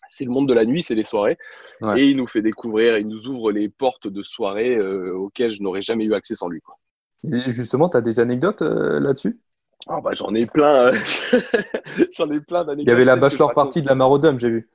[0.08, 1.36] C'est le monde de la nuit, c'est les soirées.
[1.80, 2.00] Ouais.
[2.00, 5.62] Et il nous fait découvrir, il nous ouvre les portes de soirées euh, auxquelles je
[5.62, 6.60] n'aurais jamais eu accès sans lui.
[6.60, 6.76] Quoi.
[7.24, 9.40] Et justement, tu as des anecdotes euh, là-dessus?
[9.88, 10.92] Ah bah, j'en ai plein.
[10.92, 10.92] euh,
[12.12, 12.86] j'en ai plein d'anecdotes.
[12.86, 14.68] Il y avait la bachelor party de la Marodome, j'ai vu.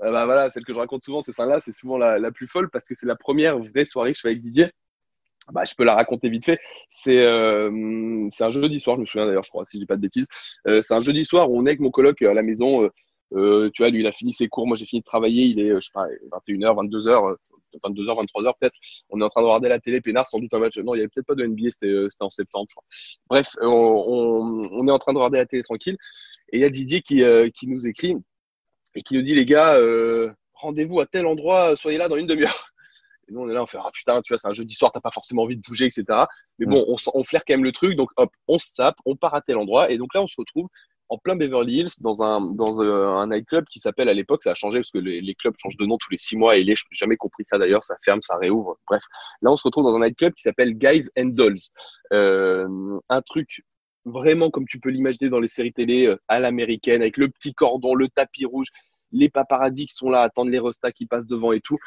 [0.00, 2.48] Ah bah voilà, celle que je raconte souvent, c'est celle-là, c'est souvent la, la plus
[2.48, 4.70] folle parce que c'est la première vraie soirée que je fais avec Didier.
[5.52, 6.58] Bah, je peux la raconter vite fait.
[6.90, 9.96] C'est euh, un jeudi soir, je me souviens d'ailleurs, je crois, si je dis pas
[9.96, 10.26] de bêtises.
[10.66, 12.84] Euh, c'est un jeudi soir où on est avec mon coloc à la maison.
[12.84, 12.90] euh,
[13.34, 15.58] euh, tu vois, lui, il a fini ses cours, moi j'ai fini de travailler, il
[15.58, 16.06] est, euh, je sais pas,
[16.46, 17.36] 21h, 22h, euh,
[17.82, 18.74] 22h, 23h peut-être.
[19.10, 20.76] On est en train de regarder la télé, Pénard, sans doute un match.
[20.78, 22.84] Non, il y avait peut-être pas de NBA, c'était euh, en septembre, je crois.
[23.28, 25.96] Bref, euh, on, on, on est en train de regarder la télé tranquille.
[26.52, 28.14] Et il y a Didier qui, euh, qui nous écrit
[28.94, 32.28] et qui nous dit les gars, euh, rendez-vous à tel endroit, soyez là dans une
[32.28, 32.68] demi-heure.
[33.28, 34.92] Et nous on est là, on fait ah putain, tu vois, c'est un jeudi soir,
[34.92, 36.04] t'as pas forcément envie de bouger, etc.
[36.58, 39.16] Mais bon, on, on flaire quand même le truc, donc hop, on se sape, on
[39.16, 40.68] part à tel endroit, et donc là on se retrouve
[41.10, 44.52] en plein Beverly Hills dans un dans euh, un nightclub qui s'appelle à l'époque, ça
[44.52, 46.64] a changé parce que les, les clubs changent de nom tous les six mois et
[46.64, 48.78] les, je n'ai jamais compris ça d'ailleurs, ça ferme, ça réouvre.
[48.88, 49.02] Bref,
[49.42, 51.58] là on se retrouve dans un nightclub qui s'appelle Guys and Dolls,
[52.12, 52.66] Euh,
[53.08, 53.62] un truc
[54.04, 57.54] vraiment comme tu peux l'imaginer dans les séries télé euh, à l'américaine, avec le petit
[57.54, 58.68] cordon, le tapis rouge,
[59.12, 61.78] les paparazzis qui sont là, à attendre les restas qui passent devant et tout.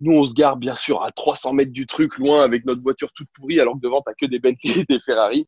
[0.00, 3.12] Nous, on se gare bien sûr à 300 mètres du truc, loin, avec notre voiture
[3.12, 5.46] toute pourrie, alors que devant, t'as que des Bentley et des Ferrari.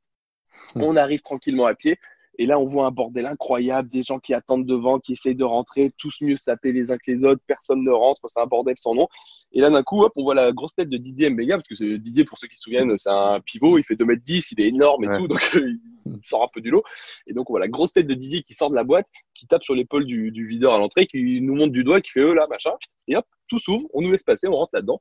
[0.77, 1.99] On arrive tranquillement à pied.
[2.39, 5.45] Et là, on voit un bordel incroyable, des gens qui attendent devant, qui essayent de
[5.45, 8.75] rentrer, tous mieux sapés les uns que les autres, personne ne rentre, c'est un bordel
[8.79, 9.09] sans nom.
[9.55, 11.97] Et là, d'un coup, hop, on voit la grosse tête de Didier Mbega, parce que
[11.97, 15.05] Didier, pour ceux qui se souviennent, c'est un pivot, il fait 2m10, il est énorme
[15.05, 15.17] et Ouais.
[15.19, 15.79] tout, donc il
[16.23, 16.83] sort un peu du lot.
[17.27, 19.47] Et donc, on voit la grosse tête de Didier qui sort de la boîte, qui
[19.47, 22.21] tape sur l'épaule du, du videur à l'entrée, qui nous montre du doigt, qui fait
[22.21, 22.73] eux là, machin.
[23.09, 24.99] Et hop, tout s'ouvre, on nous laisse passer, on rentre là-dedans.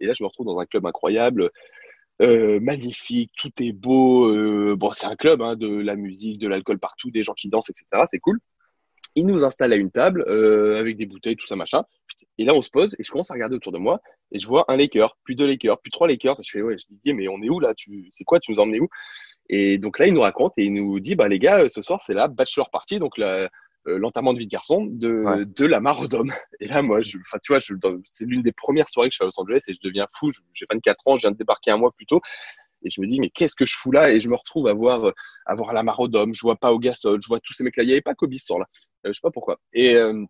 [0.00, 1.50] Et là, je me retrouve dans un club incroyable,
[2.22, 4.28] euh, magnifique, tout est beau.
[4.28, 7.48] euh, bon, c'est un club, hein, de la musique, de l'alcool partout, des gens qui
[7.48, 7.86] dansent, etc.
[8.06, 8.38] C'est cool.
[9.16, 11.84] Il nous installe à une table euh, avec des bouteilles, tout ça, machin.
[12.38, 14.00] Et là, on se pose et je commence à regarder autour de moi
[14.32, 16.40] et je vois un Laker, puis deux Lakers, puis trois Lakers.
[16.40, 17.74] Et je fais, ouais, je dis, mais on est où là?
[17.76, 18.08] Tu...
[18.10, 18.40] C'est quoi?
[18.40, 18.88] Tu nous emmenes où?
[19.48, 21.82] Et donc là, il nous raconte et il nous dit, bah les gars, euh, ce
[21.82, 23.48] soir, c'est la bachelor party, donc la,
[23.86, 25.44] euh, l'enterrement de vie de garçon de, Ouais.
[25.44, 26.30] de la Marodome.
[26.60, 27.74] Et là, moi, je, enfin, tu vois, je,
[28.04, 30.30] c'est l'une des premières soirées que je fais à Los Angeles et je deviens fou.
[30.54, 32.20] J'ai 24 ans, je viens de débarquer un mois plus tôt.
[32.84, 34.10] Et je me dis, mais qu'est-ce que je fous là?
[34.10, 35.12] Et je me retrouve à voir, euh,
[35.46, 35.72] à voir.
[35.74, 37.82] Je vois pas au Gasol, je vois tous ces mecs-là.
[37.82, 38.66] Il n'y avait pas Kobe ce soir-là.
[39.06, 39.58] Euh, je sais pas pourquoi.
[39.72, 40.24] Et, euh,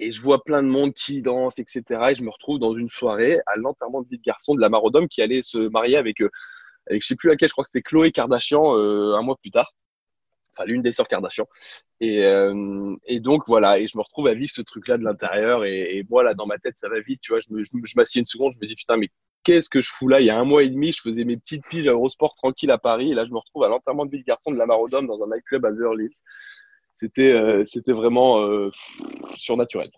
[0.00, 2.12] et je vois plein de monde qui danse, etc.
[2.12, 5.22] Et je me retrouve dans une soirée à l'enterrement de vie de garçon de qui
[5.22, 6.20] allait se marier avec,
[6.90, 9.70] avec je sais plus laquelle, je crois que c'était Chloé Kardashian un mois plus tard.
[10.56, 11.46] Enfin, l'une des sœurs Kardashian.
[12.00, 12.22] Et,
[13.06, 13.78] et donc, voilà.
[13.78, 15.64] Et je me retrouve à vivre ce truc-là de l'intérieur.
[15.64, 17.20] Et, et moi, là, dans ma tête, ça va vite.
[17.22, 19.08] Tu vois, je me- je, je m'assieds une seconde, je me dis, putain, mais
[19.42, 20.20] qu'est-ce que je fous là?
[20.20, 22.70] Il y a un mois et demi, je faisais mes petites piges à Eurosport tranquille
[22.70, 23.12] à Paris.
[23.12, 25.22] Et là, je me retrouve à l'enterrement de vie de garçon de la Marodome dans
[25.22, 26.22] un nightclub à Beverly Hills.
[26.94, 28.70] C'était euh, c'était vraiment euh,
[29.34, 29.90] surnaturel.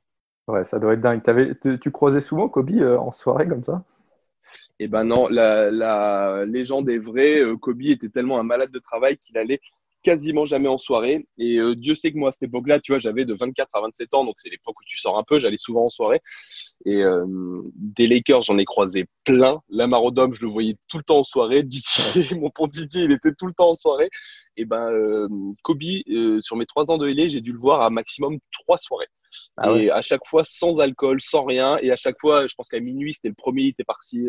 [0.49, 1.23] Ouais, ça doit être dingue.
[1.23, 3.85] T'avais- tu, tu croisais souvent Kobe euh, en soirée comme ça?
[4.79, 7.43] Et ben non, la, la légende est vraie.
[7.61, 9.61] Kobe était tellement un malade de travail qu'il allait
[10.03, 11.27] quasiment jamais en soirée.
[11.39, 13.81] Et euh, Dieu sait que moi, à cette époque-là, tu vois, j'avais de 24 à
[13.81, 15.39] 27 ans, donc c'est l'époque où tu sors un peu.
[15.39, 16.21] J'allais souvent en soirée.
[16.85, 17.25] Et euh,
[17.75, 19.61] des Lakers, j'en ai croisé plein.
[19.69, 21.63] La Marodome, je le voyais tout le temps en soirée.
[21.73, 24.11] Didier, mon pont Didier, il était tout le temps en soirée.
[24.57, 25.29] Et ben euh,
[25.63, 25.83] Kobe,
[26.41, 29.07] sur mes trois ans de LA, j'ai dû le voir à maximum trois soirées.
[29.57, 31.79] Ah et à chaque fois sans alcool, sans rien.
[31.81, 34.29] Et à chaque fois, je pense qu'à minuit, c'était le premier, il était parti.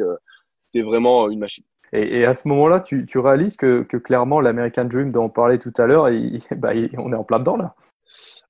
[0.61, 1.65] c'était vraiment une machine.
[1.93, 5.85] Et, à ce moment-là, tu, réalises que, clairement, l'American Dream dont on parlait tout à
[5.85, 6.09] l'heure,
[6.57, 7.75] bah, on est en plein dedans là.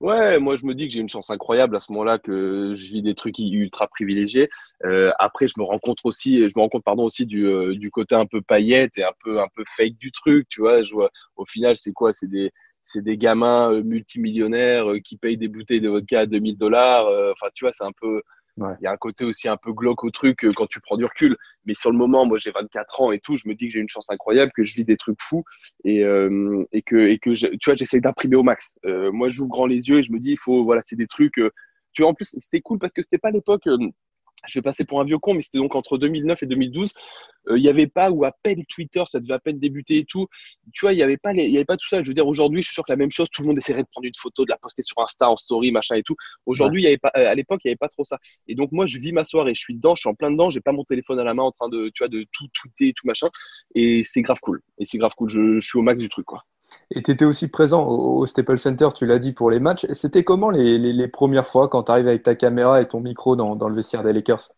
[0.00, 2.92] Ouais, moi je me dis que j'ai une chance incroyable à ce moment-là que je
[2.92, 4.50] vis des trucs ultra privilégiés.
[4.84, 7.74] Euh, après, je me rends compte aussi, je me rends compte pardon aussi du, euh,
[7.74, 10.48] du côté un peu paillette et un peu un peu fake du truc.
[10.50, 10.80] Tu vois,
[11.36, 12.12] au final c'est quoi?
[12.12, 12.50] C'est des
[12.82, 17.06] c'est des gamins euh, multimillionnaires qui payent des bouteilles de vodka à 2000 dollars.
[17.32, 18.20] Enfin, tu vois, c'est un peu
[18.56, 20.96] Il y a un côté aussi un peu glauque au truc euh, quand tu prends
[20.96, 21.36] du recul.
[21.64, 23.80] Mais sur le moment, moi j'ai 24 ans et tout, je me dis que j'ai
[23.80, 25.44] une chance incroyable, que je vis des trucs fous
[25.84, 28.74] et, euh, et que, et que tu vois, j'essaie d'imprimer au max.
[28.84, 31.08] Euh, moi, j'ouvre grand les yeux et je me dis, il faut, voilà, c'est des
[31.08, 31.34] trucs.
[31.92, 33.68] tu vois, en plus, c'était cool parce que c'était pas l'époque.
[34.44, 36.92] Euh, je vais passer pour un vieux con, mais c'était donc entre 2009 et 2012.
[37.48, 40.04] Euh, Il n'y avait pas, ou à peine Twitter, ça devait à peine débuter et
[40.04, 40.26] tout.
[40.72, 42.02] Tu vois, il n'y avait, pas les- il y avait pas tout ça.
[42.02, 43.82] Je veux dire, aujourd'hui, je suis sûr que la même chose, tout le monde essaierait
[43.82, 46.16] de prendre une photo, de la poster sur Insta, en story, machin et tout.
[46.46, 48.18] Aujourd'hui, il y avait pas, euh, à l'époque, il n'y avait pas trop ça.
[48.48, 50.50] Et donc, moi, je vis ma soirée, je suis dedans, je suis en plein dedans,
[50.50, 52.92] j'ai pas mon téléphone à la main en train de, tu vois, de tout tweeter,
[52.94, 53.28] tout machin.
[53.74, 54.60] Et c'est grave cool.
[54.78, 55.28] Et c'est grave cool.
[55.30, 56.42] Je, je suis au max du truc, quoi.
[56.90, 59.86] Et tu étais aussi présent au, Staples Center, tu l'as dit, pour les matchs.
[59.92, 63.68] C'était comment les, premières fois quand tu avec ta caméra et ton micro dans, dans
[63.68, 64.50] le vestiaire des Lakers?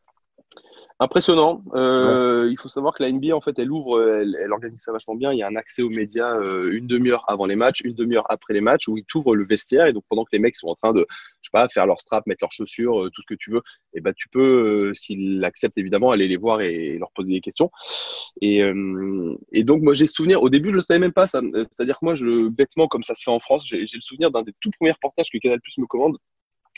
[0.99, 1.63] Impressionnant.
[1.75, 5.15] Euh, il faut savoir que la NBA, en fait, elle ouvre, elle, organise ça vachement
[5.15, 5.31] bien.
[5.31, 8.25] Il y a un accès aux médias euh, une demi-heure avant les matchs, une demi-heure
[8.31, 9.87] après les matchs, où ils t'ouvrent le vestiaire.
[9.87, 11.07] Et donc, pendant que les mecs sont en train de,
[11.43, 13.61] je sais pas, faire leur strap, mettre leurs chaussures, euh, tout ce que tu veux,
[13.93, 17.71] et ben, tu peux, s'ils l'acceptent évidemment, aller les voir et, leur poser des questions.
[18.41, 18.63] Et,
[19.53, 21.41] et donc, moi, j'ai souvenir, au début, je le savais même pas, ça.
[21.71, 24.43] C'est-à-dire que moi, je, bêtement, comme ça se fait en France, j'ai le souvenir d'un
[24.43, 26.17] des tout premiers reportages que Canal Plus me commande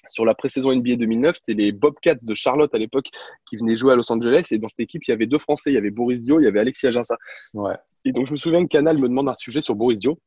[0.08, 3.08] sur la pré-saison NBA 2009, c'était les Bobcats de Charlotte à l'époque
[3.46, 4.48] qui venaient jouer à Los Angeles.
[4.50, 5.70] Et dans cette équipe, il y avait deux Français.
[5.70, 7.16] Il y avait Boris Dio, il y avait Alexis Aginsa.
[7.54, 7.74] Ouais.
[8.04, 10.18] Et donc, je me souviens que Canal me demande un sujet sur Boris Dio,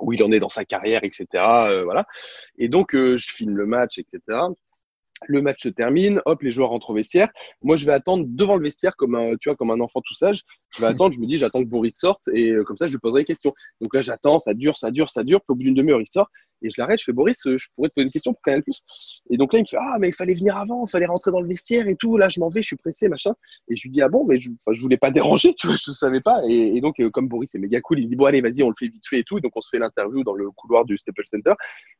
[0.00, 1.26] où il en est dans sa carrière, etc.
[1.34, 2.06] Euh, voilà.
[2.58, 4.20] Et donc, euh, je filme le match, etc.
[5.26, 7.28] Le match se termine, hop, les joueurs rentrent au vestiaire.
[7.62, 10.14] Moi, je vais attendre devant le vestiaire comme un, tu vois, comme un enfant tout
[10.14, 10.42] sage.
[10.70, 12.92] Je vais attendre, je me dis, j'attends que Boris sorte et euh, comme ça, je
[12.92, 13.52] lui poserai des questions.
[13.80, 15.40] Donc là, j'attends, ça dure, ça dure, ça dure.
[15.40, 16.28] Puis au bout d'une demi-heure, il sort
[16.62, 16.98] et je l'arrête.
[16.98, 18.82] Je fais Boris, euh, je pourrais te poser une question pour Canal Plus.
[19.30, 21.30] Et donc là, il me fait, ah, mais il fallait venir avant, il fallait rentrer
[21.30, 22.16] dans le vestiaire et tout.
[22.16, 23.32] Là, je m'en vais, je suis pressé, machin.
[23.68, 25.90] Et je lui dis, ah bon, mais je, je voulais pas déranger, tu vois, je
[25.92, 26.40] savais pas.
[26.48, 28.68] Et, donc, euh, comme Boris est méga cool, il me dit, bon, allez, vas-y, on
[28.68, 29.38] le fait vite fait et tout.
[29.38, 31.54] Et donc, on se fait l'interview dans le couloir du Staples Center.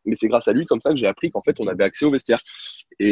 [0.04, 2.04] Mais c'est grâce à lui, comme ça, que j'ai appris qu'en fait, on avait accès
[2.04, 2.42] au vestiaire.
[2.98, 3.07] Et,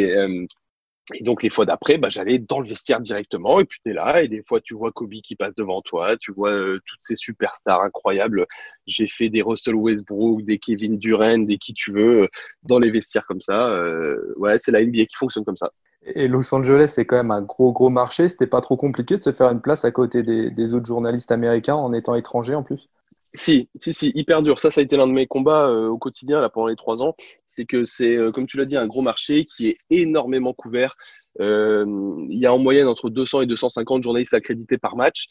[1.14, 3.94] et donc, les fois d'après, bah, j'allais dans le vestiaire directement, et puis tu es
[3.94, 6.98] là, et des fois, tu vois Kobe qui passe devant toi, tu vois euh, toutes
[7.00, 8.44] ces superstars incroyables.
[8.88, 12.26] J'ai fait des Russell Westbrook, des Kevin Durant, des qui tu veux, euh,
[12.64, 13.68] dans les vestiaires comme ça.
[13.68, 15.70] Euh, ouais, c'est la NBA qui fonctionne comme ça.
[16.02, 18.28] Et Los Angeles, c'est quand même un gros, gros marché.
[18.28, 21.30] C'était pas trop compliqué de se faire une place à côté des, des autres journalistes
[21.30, 22.88] américains en étant étranger en plus?
[23.36, 24.58] Si, si, si, hyper dur.
[24.58, 27.02] Ça, ça a été l'un de mes combats euh, au quotidien là, pendant les trois
[27.02, 27.14] ans.
[27.46, 30.96] C'est que c'est, euh, comme tu l'as dit, un gros marché qui est énormément couvert.
[31.40, 31.84] Euh,
[32.30, 35.26] il y a en moyenne entre 200 et 250 journalistes accrédités par match.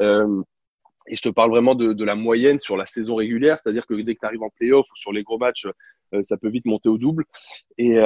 [0.00, 3.94] et je te parle vraiment de, de, la moyenne sur la saison régulière, c'est-à-dire que
[3.94, 5.66] dès que tu arrives en playoff ou sur les gros matchs,
[6.22, 7.24] ça peut vite monter au double.
[7.78, 7.96] Et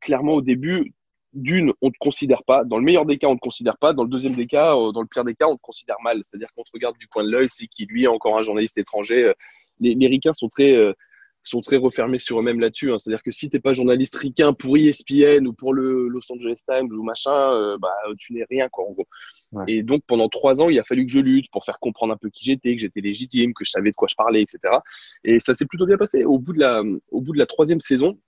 [0.00, 0.92] clairement, au début,
[1.34, 2.64] d'une, on ne te considère pas.
[2.64, 3.92] Dans le meilleur des cas, on ne te considère pas.
[3.92, 6.22] Dans le deuxième des cas, euh, dans le pire des cas, on te considère mal.
[6.24, 8.78] C'est-à-dire qu'on te regarde du coin de l'œil, c'est qui lui est encore un journaliste
[8.78, 9.24] étranger.
[9.24, 9.32] Euh,
[9.80, 10.92] les, les ricains sont très, euh,
[11.42, 12.92] sont très refermés sur eux-mêmes là-dessus.
[12.92, 12.98] Hein.
[12.98, 16.60] C'est-à-dire que si tu n'es pas journaliste ricain pour ESPN ou pour le Los Angeles
[16.66, 19.06] Times ou machin, bah, tu n'es rien, quoi, en gros.
[19.66, 22.16] Et donc, pendant trois ans, il a fallu que je lutte pour faire comprendre un
[22.16, 24.74] peu qui j'étais, que j'étais légitime, que je savais de quoi je parlais, etc.
[25.22, 26.24] Et ça s'est plutôt bien passé.
[26.24, 28.18] Au bout de la, au bout de la troisième saison,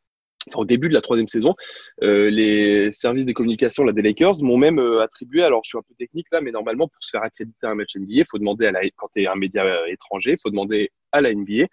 [0.55, 1.55] au début de la troisième saison,
[2.03, 5.83] euh, les services des communications des Lakers m'ont même euh, attribué, alors je suis un
[5.83, 8.73] peu technique là, mais normalement pour se faire accréditer un match NBA, faut demander à
[8.73, 11.67] la, quand tu es un média euh, étranger, il faut demander à la NBA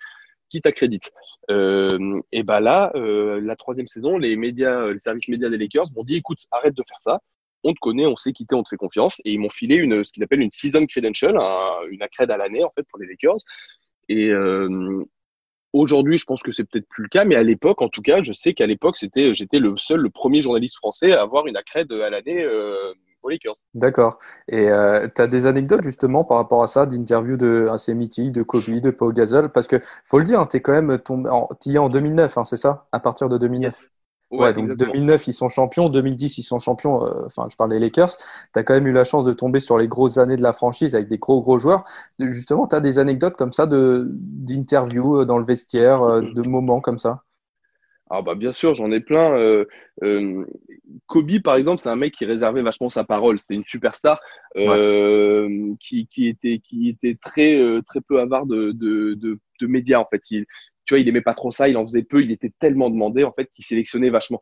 [0.49, 1.11] qui t'accrédite.
[1.49, 6.17] et ben là, la troisième saison, les médias, les services médias des Lakers m'ont dit,
[6.17, 7.19] écoute, arrête de faire ça.
[7.63, 9.19] On te connaît, on sait qui on te fait confiance.
[9.25, 11.35] Et ils m'ont filé ce qu'ils appellent une season credential,
[11.89, 13.39] une accrède à l'année en fait pour les Lakers.
[15.73, 18.21] Aujourd'hui, je pense que c'est peut-être plus le cas, mais à l'époque, en tout cas,
[18.21, 21.57] je sais qu'à l'époque, c'était, j'étais le seul, le premier journaliste français à avoir une
[21.57, 23.55] accrède à l'année euh, aux Lakers.
[23.73, 24.19] D'accord.
[24.47, 28.31] Et euh, tu as des anecdotes justement par rapport à ça, d'interviews de assez mythiques,
[28.31, 29.51] de Kobe, de Paul Gasol?
[29.51, 31.89] Parce que faut le dire, hein, tu es quand même tombé en, y es en
[31.89, 32.87] 2009, hein, c'est ça?
[32.91, 33.89] À partir de 2009
[34.33, 35.89] Ouais, donc 2009, ils sont champions.
[35.89, 37.05] 2010, ils sont champions.
[37.05, 38.17] Euh, enfin, je parle des Lakers.
[38.17, 40.53] Tu as quand même eu la chance de tomber sur les grosses années de la
[40.53, 41.85] franchise avec des gros, gros joueurs.
[42.19, 46.81] Justement, tu as des anecdotes comme ça d'interviews euh, dans le vestiaire, euh, de moments
[46.81, 47.21] comme ça?
[48.09, 49.63] Ah bah bien sûr, j'en ai plein.
[51.07, 53.39] Kobe, par exemple, c'est un mec qui réservait vachement sa parole.
[53.39, 54.19] C'était une superstar
[54.55, 59.99] qui, qui, était, qui était très, très peu avare de, de, de, médias.
[59.99, 60.45] En fait, il,
[60.85, 63.23] tu vois, il aimait pas trop ça, il en faisait peu, il était tellement demandé
[63.23, 64.39] en fait qu'il sélectionnait vachement.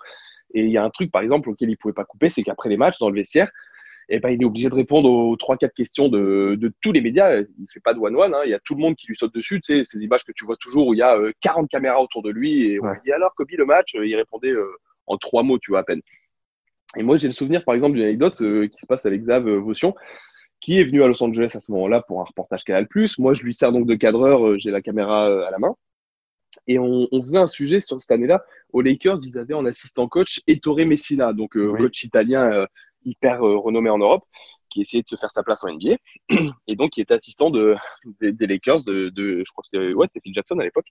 [0.53, 2.69] Et il y a un truc par exemple auquel il pouvait pas couper, c'est qu'après
[2.69, 3.49] les matchs dans le vestiaire,
[4.09, 6.99] eh ben, il est obligé de répondre aux trois quatre questions de, de, tous les
[6.99, 7.39] médias.
[7.39, 8.41] Il fait pas de one one, hein.
[8.43, 9.61] il y a tout le monde qui lui saute dessus.
[9.61, 12.01] Tu sais, ces images que tu vois toujours où il y a 40 euh, caméras
[12.01, 14.67] autour de lui et on dit alors Kobe le match, il répondait euh,
[15.07, 16.01] en trois mots, tu vois à peine.
[16.97, 19.47] Et moi j'ai le souvenir par exemple d'une anecdote euh, qui se passe avec Xav
[19.47, 19.95] Votion
[20.61, 22.87] qui est venu à Los Angeles à ce moment-là pour un reportage Canal+.
[23.17, 25.75] Moi, je lui sers donc de cadreur, j'ai la caméra à la main.
[26.67, 28.43] Et on, faisait un sujet sur cette année-là.
[28.71, 32.65] Aux Lakers, ils avaient en assistant coach Ettore Messina, donc euh, coach italien euh,
[33.05, 34.23] hyper euh, renommé en Europe,
[34.69, 35.95] qui essayait de se faire sa place en NBA.
[36.67, 37.75] Et donc, qui était assistant de,
[38.19, 40.87] des, Lakers, de, je crois que c'était ouais, Phil Jackson à l'époque.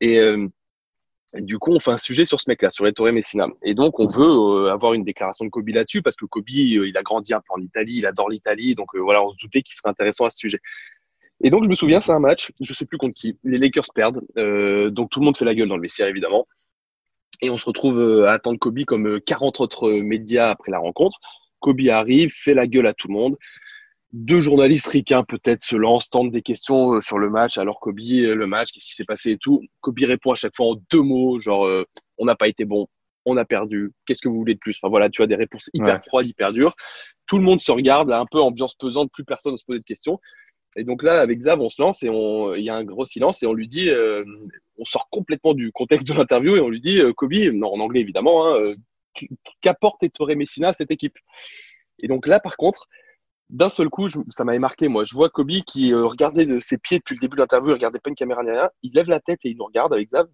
[0.00, 0.18] Et,
[1.40, 3.46] du coup, on fait un sujet sur ce mec-là, sur Ettore Messina.
[3.62, 7.02] Et donc, on veut avoir une déclaration de Kobe là-dessus, parce que Kobe, il a
[7.02, 8.74] grandi un peu en Italie, il adore l'Italie.
[8.74, 10.60] Donc, voilà, on se doutait qu'il serait intéressant à ce sujet.
[11.44, 13.36] Et donc, je me souviens, c'est un match, je sais plus contre qui.
[13.42, 14.20] Les Lakers perdent.
[14.38, 16.46] Euh, donc, tout le monde fait la gueule dans le vestiaire, évidemment.
[17.40, 20.78] Et on se retrouve euh, à attendre Kobe comme 40 euh, autres médias après la
[20.78, 21.18] rencontre.
[21.58, 23.36] Kobe arrive, fait la gueule à tout le monde.
[24.12, 27.58] Deux journalistes ricains peut-être se lancent, tentent des questions sur le match.
[27.58, 29.62] Alors Kobe, le match, qu'est-ce qui s'est passé et tout.
[29.80, 31.66] Kobe répond à chaque fois en deux mots, genre
[32.18, 32.86] on n'a pas été bon,
[33.24, 34.76] on a perdu, qu'est-ce que vous voulez de plus?
[34.80, 36.74] Enfin voilà, tu as des réponses hyper froides, hyper dures.
[37.26, 39.78] Tout le monde se regarde, là, un peu ambiance pesante, plus personne ne se pose
[39.78, 40.18] de questions.
[40.76, 43.42] Et donc là, avec Zav, on se lance et il y a un gros silence
[43.42, 44.24] et on lui dit, euh,
[44.78, 47.80] on sort complètement du contexte de l'interview et on lui dit, euh, Kobe, non, en
[47.80, 48.74] anglais évidemment, hein, euh,
[49.60, 51.18] qu'apporte Ettore Messina à cette équipe?
[51.98, 52.88] Et donc là, par contre,
[53.52, 55.04] d'un seul coup, ça m'avait marqué, moi.
[55.04, 58.00] Je vois Kobe qui regardait de ses pieds depuis le début de l'interview, il regardait
[58.00, 58.70] pas une caméra rien.
[58.82, 60.26] Il lève la tête et il nous regarde avec Zav.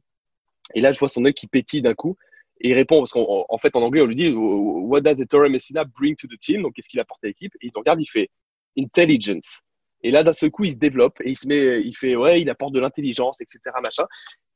[0.75, 2.17] Et là, je vois son œil qui pétille d'un coup.
[2.61, 5.85] Et il répond, parce qu'en fait, en anglais, on lui dit What does Ettore Messina
[5.85, 6.63] bring to the team?
[6.63, 7.53] Donc, qu'est-ce qu'il apporte à l'équipe?
[7.61, 8.31] Et il nous regarde, il fait
[8.79, 9.63] Intelligence.
[10.03, 12.41] Et là, d'un seul coup, il se développe et il se met, il fait, ouais,
[12.41, 14.05] il apporte de l'intelligence, etc., machin.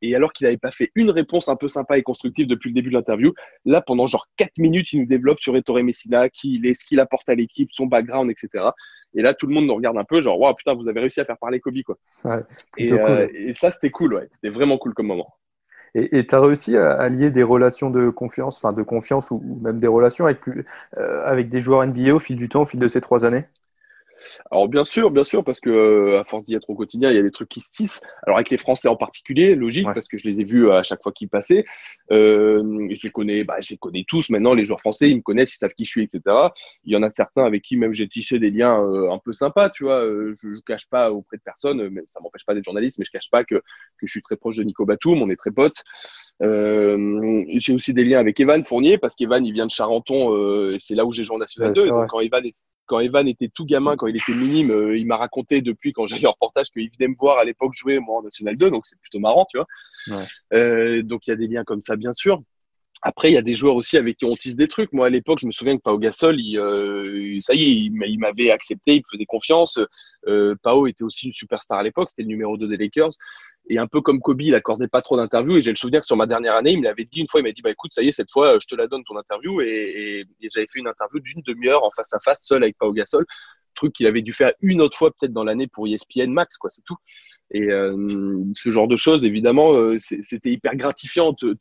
[0.03, 2.75] Et alors qu'il n'avait pas fait une réponse un peu sympa et constructive depuis le
[2.75, 3.33] début de l'interview,
[3.65, 6.85] là, pendant genre 4 minutes, il nous développe sur Ettore Messina, qui il est, ce
[6.85, 8.71] qu'il apporte à l'équipe, son background, etc.
[9.15, 11.21] Et là, tout le monde nous regarde un peu, genre, waouh, putain, vous avez réussi
[11.21, 11.97] à faire parler Kobe, quoi.
[12.25, 12.41] Ouais,
[12.77, 14.29] et, euh, et, ça, c'était cool, ouais.
[14.35, 15.33] C'était vraiment cool comme moment.
[15.95, 19.79] Et tu as réussi à, lier des relations de confiance, enfin de confiance ou, même
[19.79, 20.65] des relations avec, plus,
[20.97, 23.45] euh, avec des joueurs NBA au fil du temps, au fil de ces trois années?
[24.51, 27.17] Alors bien sûr, bien sûr, parce que euh, à force d'y être au quotidien, il
[27.17, 28.01] y a des trucs qui se tissent.
[28.27, 31.03] Alors avec les Français en particulier, logique, parce que je les ai vus à chaque
[31.03, 31.65] fois qu'ils passaient.
[32.11, 34.55] Euh, je les connais, bah, je les connais tous maintenant.
[34.55, 36.37] Les joueurs français, ils me connaissent, ils savent qui je suis, etc.
[36.85, 39.33] Il y en a certains avec qui même j'ai tissé des liens euh, un peu
[39.33, 40.03] sympas, tu vois.
[40.03, 43.11] je, ne cache pas auprès de personne, mais ça m'empêche pas d'être journaliste, mais je
[43.11, 45.83] cache pas que, que je suis très proche de Nico Batum, on est très potes.
[46.41, 50.95] j'ai aussi des liens avec Evan Fournier parce qu'Evan il vient de Charenton et c'est
[50.95, 51.89] là où j'ai joué en National 2.
[51.89, 52.55] Donc quand Evan est
[52.93, 56.07] quand Evan était tout gamin, quand il était minime, euh, il m'a raconté depuis quand
[56.07, 58.85] j'allais en reportage qu'il venait me voir à l'époque jouer moi en National 2, donc
[58.85, 59.67] c'est plutôt marrant, tu vois.
[60.09, 60.27] Ouais.
[60.53, 62.43] Euh, donc il y a des liens comme ça, bien sûr.
[63.03, 64.93] Après, il y a des joueurs aussi avec qui on tisse des trucs.
[64.93, 67.75] Moi, à l'époque, je me souviens que Pao Gasol, il, euh, ça y est,
[68.09, 69.81] il, m'avait accepté, il me faisait confiance.
[70.29, 73.11] Euh, Pao était aussi une superstar à l'époque, c'était le numéro 2 des Lakers.
[73.69, 75.57] Et un peu comme Kobe, il accordait pas trop d'interviews.
[75.57, 77.41] Et j'ai le souvenir que sur ma dernière année, il me l'avait dit une fois,
[77.41, 79.17] il m'a dit, bah écoute, ça y est, cette fois, je te la donne ton
[79.17, 79.61] interview.
[79.63, 82.93] Et, et, j'avais fait une interview d'une demi-heure en face à face, seul avec Pao
[82.93, 83.27] Gasol.
[83.75, 86.71] Truc qu'il avait dû faire une autre fois peut-être dans l'année pour ESPN Max, quoi,
[86.71, 86.97] c'est tout.
[87.53, 91.57] Et euh, ce genre de choses, évidemment, euh, c'était hyper gratifiant de,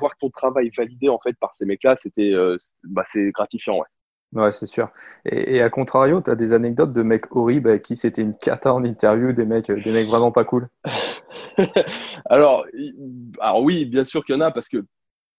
[0.00, 1.94] voir ton travail validé en fait par ces mecs-là.
[1.96, 3.86] C'était, euh, bah, c'est gratifiant, ouais.
[4.32, 4.90] Ouais, c'est sûr.
[5.26, 8.72] Et, à contrario, tu as des anecdotes de mecs horribles avec qui c'était une cata
[8.72, 10.68] en interview, des mecs, des mecs vraiment pas cool?
[12.24, 12.64] alors,
[13.40, 14.78] alors oui, bien sûr qu'il y en a parce que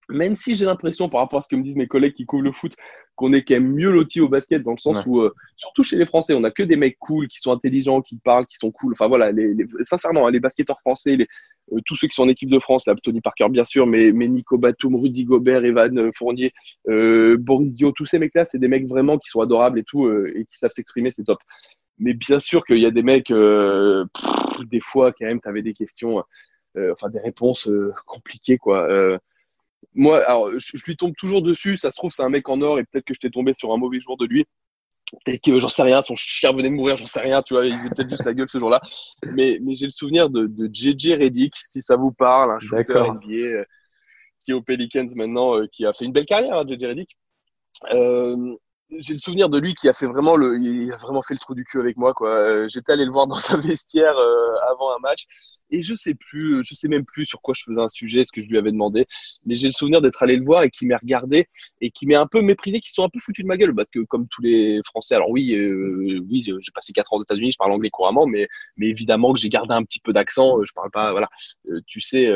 [0.09, 2.43] même si j'ai l'impression, par rapport à ce que me disent mes collègues qui couvrent
[2.43, 2.75] le foot,
[3.15, 5.97] qu'on est quand même mieux lotis au basket, dans le sens où, euh, surtout chez
[5.97, 8.71] les Français, on a que des mecs cool, qui sont intelligents, qui parlent, qui sont
[8.71, 8.93] cool.
[8.93, 11.27] Enfin voilà, les, sincèrement, hein, les basketteurs français, les,
[11.71, 14.11] euh, tous ceux qui sont en équipe de France, là, Tony Parker bien sûr, mais,
[14.11, 16.53] mais Nico Batum, Rudy Gobert, Evan euh, Fournier,
[16.85, 20.45] Boris Dio, tous ces mecs-là, c'est des mecs vraiment qui sont adorables et tout, et
[20.45, 21.39] qui savent s'exprimer, c'est top.
[21.99, 25.73] Mais bien sûr qu'il y a des mecs, des fois, quand même, tu avais des
[25.73, 26.23] questions,
[26.75, 27.69] enfin des réponses
[28.05, 28.87] compliquées, quoi
[29.95, 31.77] moi, alors, je, lui tombe toujours dessus.
[31.77, 33.73] Ça se trouve, c'est un mec en or et peut-être que je t'ai tombé sur
[33.73, 34.45] un mauvais jour de lui.
[35.25, 37.65] Peut-être que j'en sais rien, son chien venait de mourir, j'en sais rien, tu vois,
[37.65, 38.82] il faisait peut-être juste la gueule ce jour-là.
[39.34, 42.93] Mais, mais j'ai le souvenir de, de JJ Reddick, si ça vous parle, un shooter
[42.93, 43.65] NBA euh,
[44.39, 47.17] qui est au Pelicans maintenant, euh, qui a fait une belle carrière, hein, JJ Reddick.
[47.91, 48.56] Euh,
[48.97, 51.39] j'ai le souvenir de lui qui a fait vraiment le, il a vraiment fait le
[51.39, 52.67] trou du cul avec moi quoi.
[52.67, 54.15] J'étais allé le voir dans sa vestiaire
[54.69, 55.25] avant un match
[55.73, 58.31] et je sais plus, je sais même plus sur quoi je faisais un sujet, ce
[58.31, 59.05] que je lui avais demandé,
[59.45, 61.47] mais j'ai le souvenir d'être allé le voir et qui m'a regardé
[61.81, 63.89] et qui m'est un peu méprisé, qui sont un peu foutus de ma gueule, parce
[63.91, 67.51] que comme tous les Français, alors oui, euh, oui, j'ai passé quatre ans aux États-Unis,
[67.51, 70.71] je parle anglais couramment, mais mais évidemment que j'ai gardé un petit peu d'accent, je
[70.73, 71.29] parle pas, voilà,
[71.88, 72.31] tu sais,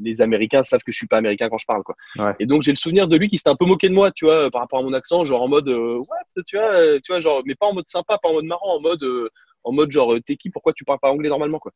[0.00, 1.96] les Américains savent que je suis pas américain quand je parle quoi.
[2.38, 4.24] Et donc j'ai le souvenir de lui qui s'était un peu moqué de moi, tu
[4.24, 7.20] vois, par rapport à mon accent, genre en mode ouais, tu vois, euh, tu vois,
[7.20, 9.30] genre, mais pas en mode sympa, pas en mode marrant, en mode, euh,
[9.64, 11.72] en mode genre, t'es qui, pourquoi tu parles pas anglais normalement, quoi?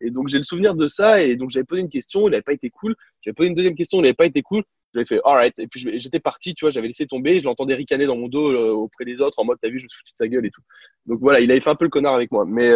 [0.00, 2.42] Et donc, j'ai le souvenir de ça, et donc, j'avais posé une question, il n'avait
[2.42, 2.94] pas été cool.
[3.22, 4.62] J'avais posé une deuxième question, il n'avait pas été cool.
[4.92, 5.58] J'avais fait, alright.
[5.58, 8.52] Et puis, j'étais parti, tu vois, j'avais laissé tomber, je l'entendais ricaner dans mon dos
[8.52, 10.46] euh, auprès des autres, en mode, t'as vu, je me suis foutu de sa gueule
[10.46, 10.62] et tout.
[11.06, 12.44] Donc, voilà, il avait fait un peu le connard avec moi.
[12.46, 12.72] Mais,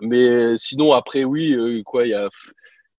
[0.00, 2.28] mais sinon, après, oui, quoi, il y a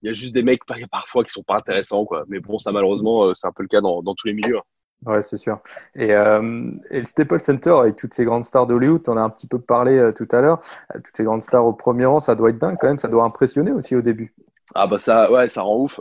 [0.03, 2.71] il y a juste des mecs parfois qui sont pas intéressants quoi mais bon ça
[2.71, 4.63] malheureusement c'est un peu le cas dans, dans tous les milieux hein.
[5.05, 5.59] Ouais, c'est sûr.
[5.95, 9.29] Et, euh, et, le Staples Center, avec toutes ces grandes stars d'Hollywood, on a un
[9.29, 10.59] petit peu parlé euh, tout à l'heure,
[10.93, 13.07] euh, toutes ces grandes stars au premier rang, ça doit être dingue quand même, ça
[13.07, 14.33] doit impressionner aussi au début.
[14.75, 15.99] Ah bah ça, ouais, ça rend ouf.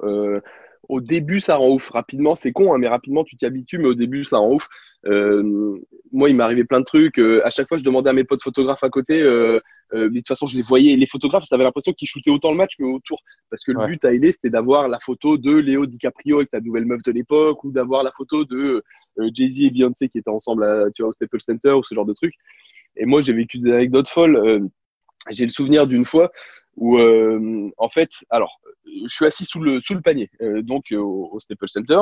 [0.88, 1.90] Au début, ça rend ouf.
[1.90, 4.68] Rapidement, c'est con, hein, mais rapidement, tu t'y habitues, mais au début, ça rend ouf.
[5.04, 7.18] Moi, il m'est arrivé plein de trucs.
[7.18, 9.22] À chaque fois, je demandais à mes potes photographes à côté.
[9.94, 10.96] Euh, mais de toute façon, je les voyais.
[10.96, 13.20] Les photographes, tu avais l'impression qu'ils shootaient autant le match que autour.
[13.50, 16.60] Parce que le but à aider, c'était d'avoir la photo de Léo DiCaprio avec sa
[16.60, 18.82] nouvelle meuf de l'époque, ou d'avoir la photo de
[19.34, 22.06] Jay-Z et Beyoncé qui étaient ensemble à, tu vois, au Staples Center, ou ce genre
[22.06, 22.34] de trucs.
[22.96, 24.68] Et moi, j'ai vécu des anecdotes folles.
[25.30, 26.30] j'ai le souvenir d'une fois
[26.76, 30.30] où, en fait, alors, je suis assis sous le, sous le panier,
[30.62, 32.00] donc au, au Staples Center.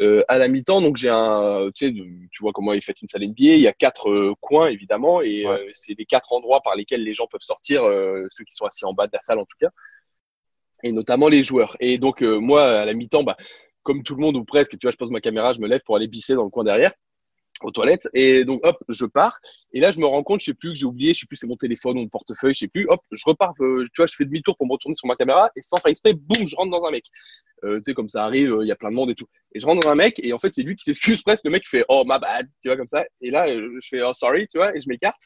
[0.00, 3.06] Euh, à la mi-temps, donc j'ai un, tu sais, tu vois comment il fait une
[3.06, 3.34] salle NBA.
[3.38, 7.04] Il y a quatre euh, coins évidemment, et euh, c'est les quatre endroits par lesquels
[7.04, 7.82] les gens peuvent sortir,
[8.30, 9.70] ceux qui sont assis en bas de la salle en tout cas,
[10.82, 11.76] et notamment les joueurs.
[11.80, 13.36] Et donc moi à la mi-temps, bah,
[13.82, 15.82] comme tout le monde ou presque, tu vois, je pose ma caméra, je me lève
[15.84, 16.92] pour aller pisser dans le coin derrière
[17.62, 18.08] aux toilettes.
[18.14, 19.38] Et donc, hop, je pars.
[19.72, 21.36] Et là, je me rends compte, je sais plus que j'ai oublié, je sais plus
[21.36, 22.86] c'est mon téléphone ou mon portefeuille, je sais plus.
[22.88, 25.50] Hop, je repars, euh, tu vois, je fais demi-tour pour me retourner sur ma caméra
[25.56, 27.04] et sans faire exprès, boum, je rentre dans un mec.
[27.64, 29.26] Euh, tu sais, comme ça arrive, il y a plein de monde et tout.
[29.54, 31.44] Et je rentre dans un mec et en fait, c'est lui qui s'excuse presque.
[31.44, 33.04] Le mec fait, oh, my bad, tu vois, comme ça.
[33.20, 35.20] Et là, je fais, oh, sorry, tu vois, et je m'écarte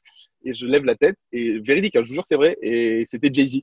[0.44, 1.16] et je lève la tête.
[1.32, 2.56] Et véridique, hein, je vous jure, c'est vrai.
[2.62, 3.60] Et c'était Jay-Z.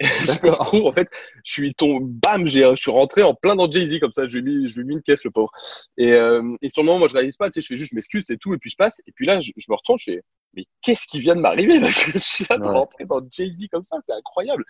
[0.24, 1.08] je me retrouve, en fait,
[1.44, 4.38] je suis tombé, bam, j'ai, je suis rentré en plein dans Jay-Z, comme ça, je
[4.38, 5.50] lui ai mis, je lui ai mis une caisse, le pauvre.
[5.98, 7.90] Et, euh, et sur le moment, moi, je réalise pas, tu sais, je fais juste,
[7.90, 10.12] je m'excuse, c'est tout, et puis je passe, et puis là, je, me retourne, je
[10.12, 10.22] fais,
[10.54, 11.80] mais qu'est-ce qui vient de m'arriver?
[12.14, 14.64] je suis là de rentrer dans Jay-Z comme ça, c'est incroyable.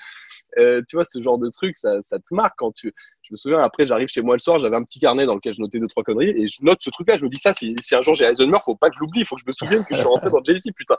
[0.59, 3.37] Euh, tu vois, ce genre de truc, ça, ça te marque quand tu, je me
[3.37, 5.79] souviens, après, j'arrive chez moi le soir, j'avais un petit carnet dans lequel je notais
[5.79, 8.01] deux, trois conneries, et je note ce truc-là, je me dis ça, si, si un
[8.01, 10.01] jour j'ai Eisenhower, faut pas que je l'oublie, faut que je me souvienne que je
[10.01, 10.97] suis rentré dans Jay-Z, putain.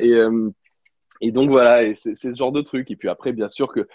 [0.00, 0.50] Et, euh,
[1.20, 2.90] et donc voilà, c'est ce genre de truc.
[2.90, 3.86] Et puis après, bien sûr que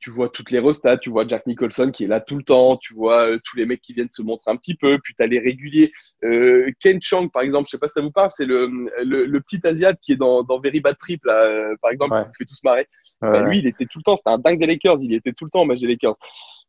[0.00, 2.76] tu vois toutes les restats, tu vois Jack Nicholson qui est là tout le temps,
[2.76, 5.22] tu vois euh, tous les mecs qui viennent se montrer un petit peu, puis tu
[5.22, 5.92] as les réguliers.
[6.24, 8.68] Euh, Ken Chang, par exemple, je sais pas si ça vous parle, c'est le,
[9.02, 12.38] le, petit Asiat qui est dans, dans Very Bad Trip, là, euh, par exemple, qui
[12.38, 12.86] fait tous marrer.
[13.20, 15.44] Bah, lui, il était tout le temps, c'était un dingue des Lakers, il était tout
[15.44, 16.14] le temps en match des Lakers.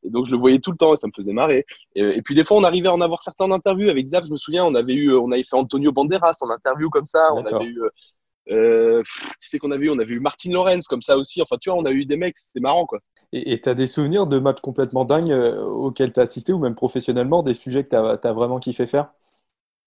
[0.04, 1.66] Et donc, je le voyais tout le temps et ça me faisait marrer.
[1.94, 3.90] Et, puis, des fois, on arrivait à en avoir certains en interview.
[3.90, 6.90] Avec Zaf, je me souviens, on avait eu, on avait fait Antonio Banderas en interview
[6.90, 7.82] comme ça, on avait eu.
[8.52, 9.90] Euh, qui c'est qu'on a vu?
[9.90, 11.42] On a vu Martin Lorenz comme ça aussi.
[11.42, 13.00] Enfin, tu vois, on a eu des mecs, c'était marrant, quoi.
[13.32, 16.60] Et tu as des souvenirs de matchs complètement dingues euh, auxquels tu as assisté ou
[16.60, 19.12] même professionnellement, des sujets que tu as, vraiment kiffé faire?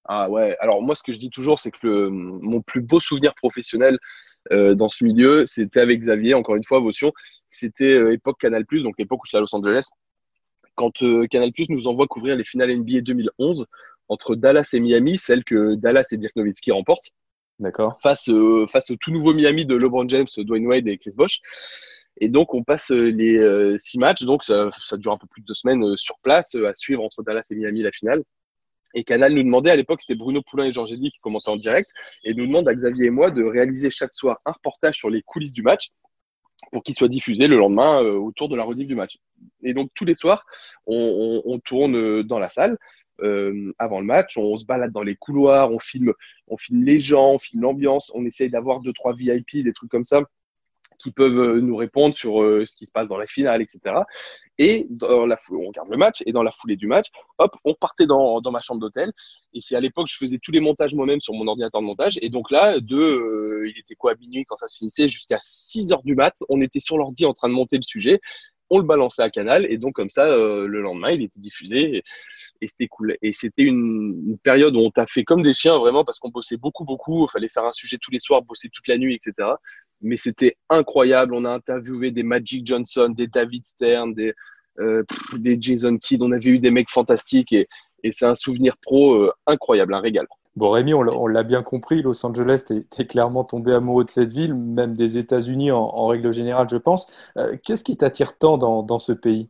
[0.05, 3.35] Ah ouais, alors moi ce que je dis toujours, c'est que mon plus beau souvenir
[3.35, 3.99] professionnel
[4.51, 7.13] euh, dans ce milieu, c'était avec Xavier, encore une fois, Votion.
[7.49, 9.89] C'était euh, époque Canal, donc l'époque où j'étais à Los Angeles.
[10.75, 10.93] Quand
[11.31, 13.67] Canal nous envoie couvrir les finales NBA 2011
[14.09, 17.13] entre Dallas et Miami, celle que Dallas et Dirk Nowitzki remportent.
[18.03, 18.31] Face,
[18.71, 21.41] face au tout nouveau Miami de LeBron James, Dwayne Wade et Chris Bosh.
[22.21, 24.23] Et donc, on passe euh, les euh, six matchs.
[24.23, 27.23] Donc, ça, dure un peu plus de deux semaines euh, sur place à suivre entre
[27.23, 28.23] Dallas et Miami la finale.
[28.95, 31.57] Et Canal nous demandait, à l'époque, c'était Bruno Poulain et Georges Eddy qui commentaient en
[31.57, 31.91] direct,
[32.25, 35.23] et nous demande à Xavier et moi de réaliser chaque soir un reportage sur les
[35.23, 35.89] coulisses du match
[36.71, 39.17] pour qu'il soit diffusé le lendemain autour de la rediff du match.
[39.63, 40.45] Et donc, tous les soirs,
[40.87, 42.77] on tourne dans la salle
[43.21, 46.13] euh, avant le match, on se balade dans les couloirs, on filme,
[46.49, 49.91] on filme les gens, on filme l'ambiance, on essaye d'avoir deux, trois VIP, des trucs
[49.91, 50.23] comme ça
[51.03, 53.97] qui peuvent euh, nous répondre sur euh, ce qui se passe dans la finale, etc.
[54.59, 57.09] Et dans la foulée, on regarde le match, et dans la foulée du match,
[57.39, 59.13] hop, on partait dans, dans ma chambre d'hôtel.
[59.53, 62.19] Et c'est à l'époque, je faisais tous les montages moi-même sur mon ordinateur de montage.
[62.23, 65.93] Et donc là, de, il était quoi, à minuit quand ça se finissait, jusqu'à 6
[65.93, 68.21] heures du mat, on était sur l'ordi en train de monter le sujet
[68.75, 72.03] on le balançait à Canal et donc comme ça le lendemain il était diffusé
[72.61, 76.05] et, c'était cool et c'était une, période où on t'a fait comme des chiens vraiment
[76.05, 78.89] parce qu'on bossait beaucoup beaucoup il fallait faire un sujet tous les soirs bosser toute
[78.89, 79.51] la nuit etc
[80.03, 81.35] mais c'était incroyable.
[81.35, 84.35] On a interviewé des Magic Johnson, des David Stern, des,
[84.81, 85.05] euh,
[85.59, 86.23] Jason Kidd.
[86.23, 87.69] On avait eu des mecs fantastiques et,
[88.03, 90.27] et c'est un souvenir pro euh, incroyable, un régal.
[90.55, 94.33] Bon, Rémi, on l'a bien compris, Los Angeles, tu es, clairement tombé amoureux de cette
[94.33, 97.07] ville, même des États-Unis en, règle générale, je pense.
[97.39, 99.49] Euh, qu'est-ce qui t'attire tant dans, dans, ce pays?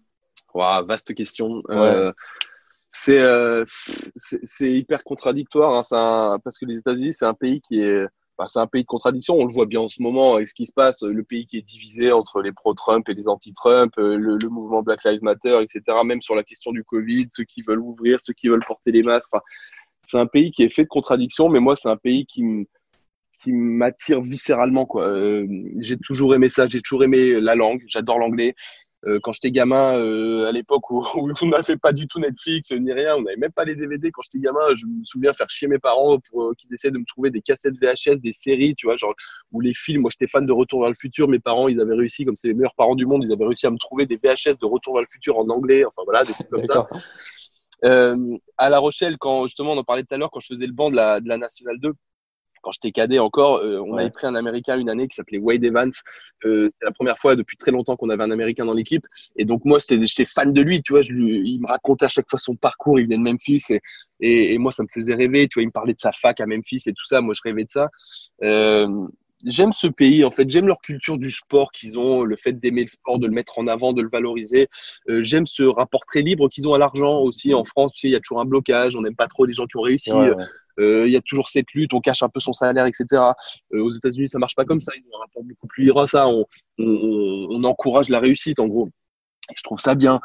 [0.54, 1.62] Wow, Vaste question.
[2.92, 3.26] c'est
[4.60, 8.06] hyper contradictoire, hein, parce que les États-Unis, c'est un pays qui est
[8.38, 9.36] bah, c'est un pays de contradiction.
[9.36, 11.58] On le voit bien en ce moment avec ce qui se passe, le pays qui
[11.58, 15.82] est divisé entre les pro-Trump et les anti-Trump, euh, le, mouvement Black Lives Matter, etc.
[16.04, 19.02] Même sur la question du Covid, ceux qui veulent ouvrir, ceux qui veulent porter les
[19.02, 19.30] masques.
[20.04, 22.66] C'est un pays qui est fait de contradictions, mais moi, c'est un pays qui
[23.42, 25.08] qui m'attire viscéralement quoi.
[25.08, 25.46] Euh,
[25.78, 28.54] j'ai toujours aimé ça, j'ai toujours aimé la langue, j'adore l'anglais.
[29.04, 31.04] Euh, quand j'étais gamin, euh, à l'époque où,
[31.42, 34.12] on n'avait pas du tout Netflix ni rien, on n'avait même pas les DVD.
[34.12, 36.98] Quand j'étais gamin, je me souviens faire chier mes parents pour euh, qu'ils essaient de
[36.98, 39.14] me trouver des cassettes VHS, des séries, tu vois, genre
[39.50, 40.02] ou les films.
[40.02, 41.26] Moi, j'étais fan de Retour vers le futur.
[41.26, 43.66] Mes parents, ils avaient réussi, comme c'est les meilleurs parents du monde, ils avaient réussi
[43.66, 45.84] à me trouver des VHS de Retour vers le futur en anglais.
[45.84, 46.86] Enfin voilà, des trucs comme ça.
[47.84, 50.66] Euh, à La Rochelle, quand justement on en parlait tout à l'heure, quand je faisais
[50.66, 51.92] le banc de la, de la Nationale 2,
[52.62, 55.64] quand j'étais cadet encore, euh, on avait pris un Américain une année qui s'appelait Wade
[55.64, 55.90] Evans.
[56.44, 59.04] Euh, c'était la première fois depuis très longtemps qu'on avait un Américain dans l'équipe.
[59.36, 60.80] Et donc moi, j'étais fan de lui.
[60.80, 63.00] Tu vois, je lui, il me racontait à chaque fois son parcours.
[63.00, 63.80] Il venait de Memphis et,
[64.20, 65.48] et, et, moi, ça me faisait rêver.
[65.48, 67.20] Tu vois, il me parlait de sa fac à Memphis et tout ça.
[67.20, 67.90] Moi, je rêvais de ça.
[68.42, 68.88] Euh,
[69.44, 72.82] j'aime ce pays, en fait, j'aime leur culture du sport qu'ils ont, le fait d'aimer
[72.82, 74.68] le sport, de le mettre en avant, de le valoriser.
[75.08, 77.54] Euh, j'aime ce rapport très libre qu'ils ont à l'argent aussi.
[77.54, 79.52] En France, tu sais, il y a toujours un blocage, on n'aime pas trop les
[79.52, 80.12] gens qui ont réussi.
[80.78, 83.04] Euh, il y a toujours cette lutte, on cache un peu son salaire, etc.
[83.74, 84.92] Euh, aux États-Unis, ça marche pas comme ça.
[84.96, 86.28] Ils ont un rapport beaucoup plus libre à ça.
[86.28, 86.46] On,
[86.78, 88.88] on, on encourage la réussite, en gros
[89.56, 90.20] je trouve ça bien.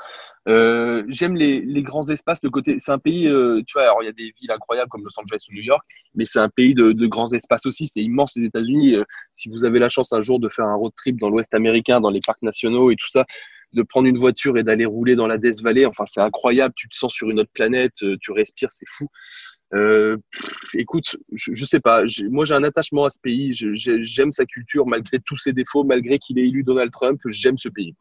[0.48, 2.40] Euh, j'aime les, grands espaces.
[2.44, 4.90] Le côté, c'est un pays, euh, tu vois, alors il y a des villes incroyables
[4.90, 5.84] comme Los Angeles ou New York,
[6.16, 7.88] mais c'est un pays de, grands espaces aussi.
[7.88, 8.96] C'est immense les États-Unis.
[8.96, 9.04] Euh,
[9.34, 12.00] si vous avez la chance un jour de faire un road trip dans l'Ouest américain,
[12.00, 13.26] dans les parcs nationaux et tout ça,
[13.74, 16.74] de prendre une voiture et d'aller rouler dans la Death Valley, enfin c'est incroyable.
[16.78, 19.10] Tu te sens sur une autre planète, tu respires, c'est fou.
[20.74, 22.04] écoute, je, je, sais pas.
[22.30, 23.52] Moi, j'ai un attachement à ce pays.
[23.52, 27.20] J'aime sa culture malgré tous ses défauts, malgré qu'il ait élu Donald Trump.
[27.26, 27.94] J'aime ce pays.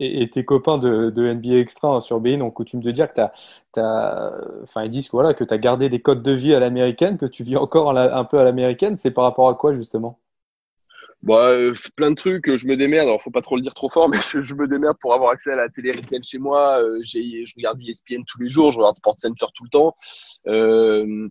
[0.00, 3.20] Et, tes copains de, de, NBA Extra hein, sur Bein ont coutume de dire que
[3.74, 6.60] tu as, enfin ils disent voilà, que tu as gardé des codes de vie à
[6.60, 8.96] l'américaine, que tu vis encore un peu à l'américaine.
[8.96, 10.18] C'est par rapport à quoi justement?
[11.22, 13.08] Bah, euh, plein de trucs, je me démerde.
[13.08, 15.52] Alors, faut pas trop le dire trop fort, mais je, me démerde pour avoir accès
[15.52, 16.80] à la télé américaine chez moi.
[16.80, 19.96] Euh, je regarde ESPN tous les jours, je regarde Sport Center tout le temps.
[20.46, 21.28] Euh,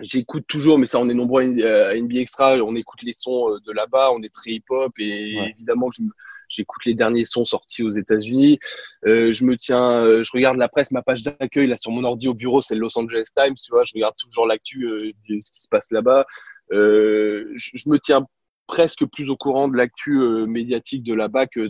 [0.00, 2.54] J'écoute toujours, mais ça, on est nombreux à NBA Extra.
[2.58, 6.10] On écoute les sons de là-bas, on est très hip-hop et évidemment, je me
[6.48, 8.58] j'écoute les derniers sons sortis aux États-Unis.
[9.06, 12.04] Euh, je me tiens, euh, je regarde la presse, ma page d'accueil là sur mon
[12.04, 13.84] ordi au bureau, c'est le Los Angeles Times, tu vois.
[13.84, 16.26] Je regarde toujours l'actu euh, ce qui se passe là-bas.
[16.72, 18.26] Euh, je, je, me tiens
[18.66, 21.68] presque plus au courant de l'actu euh, médiatique de là-bas que,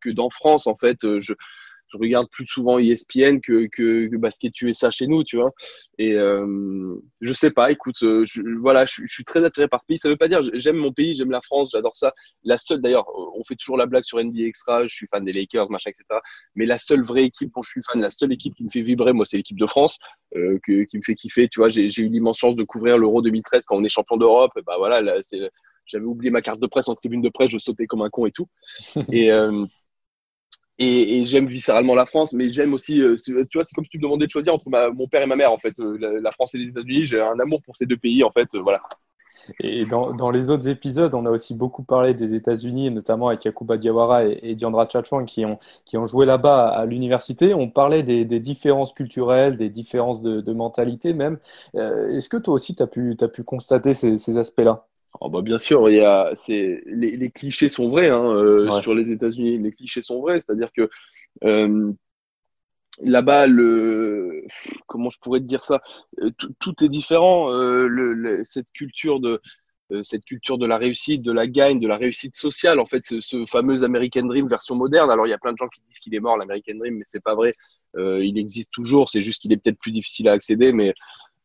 [0.00, 0.98] que dans France en fait.
[1.02, 1.34] Je, je
[1.96, 5.52] regarde plus souvent ESPN que, que, que Basket USA chez nous, tu vois.
[5.98, 9.80] Et euh, je sais pas, écoute, euh, je, voilà, je, je, suis très attiré par
[9.82, 9.98] ce pays.
[9.98, 12.12] Ça veut pas dire j'aime mon pays, j'aime la France, j'adore ça.
[12.44, 15.32] La seule, d'ailleurs, on fait toujours la blague sur NBA Extra, je suis fan des
[15.32, 16.20] Lakers, machin, etc.
[16.54, 18.82] Mais la seule vraie équipe dont je suis fan, la seule équipe qui me fait
[18.82, 19.98] vibrer, moi, c'est l'équipe de France,
[20.36, 21.48] euh, qui me fait kiffer.
[21.48, 24.52] Tu vois, j'ai eu l'immense chance de couvrir l'Euro 2013 quand on est champion d'Europe.
[24.66, 25.02] Bah voilà,
[25.86, 28.26] j'avais oublié ma carte de presse en tribune de presse, je sautais comme un con
[28.26, 28.48] et tout.
[29.12, 29.30] Et,
[30.78, 33.98] et, j'aime viscéralement la France, mais j'aime aussi, euh, tu vois, c'est comme si tu
[33.98, 36.54] me demandais de choisir entre mon père et ma mère, en fait, euh, la, France
[36.54, 37.06] et les États-Unis.
[37.06, 38.80] J'ai un amour pour ces deux pays, en fait, euh, voilà.
[39.60, 43.76] Et dans, les autres épisodes, on a aussi beaucoup parlé des États-Unis, notamment avec Yakuba
[43.76, 47.54] Diawara et, et Diandra Chachouan qui ont, joué là-bas à l'université.
[47.54, 51.38] On parlait des, différences culturelles, des différences de, mentalité même.
[51.74, 54.84] Est-ce que toi aussi, tu as pu, constater ces aspects-là?
[55.20, 58.66] Oh bah bien sûr, il y a, c'est, les, les clichés sont vrais hein, euh,
[58.66, 58.82] ouais.
[58.82, 59.58] sur les États-Unis.
[59.58, 60.90] Les clichés sont vrais, c'est-à-dire que
[61.44, 61.92] euh,
[63.00, 64.44] là-bas, le,
[64.86, 65.80] comment je pourrais te dire ça,
[66.20, 67.50] euh, tout, tout est différent.
[67.52, 69.40] Euh, le, le, cette culture de
[70.02, 73.20] cette culture de la réussite, de la gagne, de la réussite sociale, en fait, ce,
[73.20, 75.10] ce, fameux American Dream version moderne.
[75.10, 77.04] Alors, il y a plein de gens qui disent qu'il est mort, l'American Dream, mais
[77.06, 77.52] c'est pas vrai.
[77.96, 79.08] Il existe toujours.
[79.08, 80.92] C'est juste qu'il est peut-être plus difficile à accéder, mais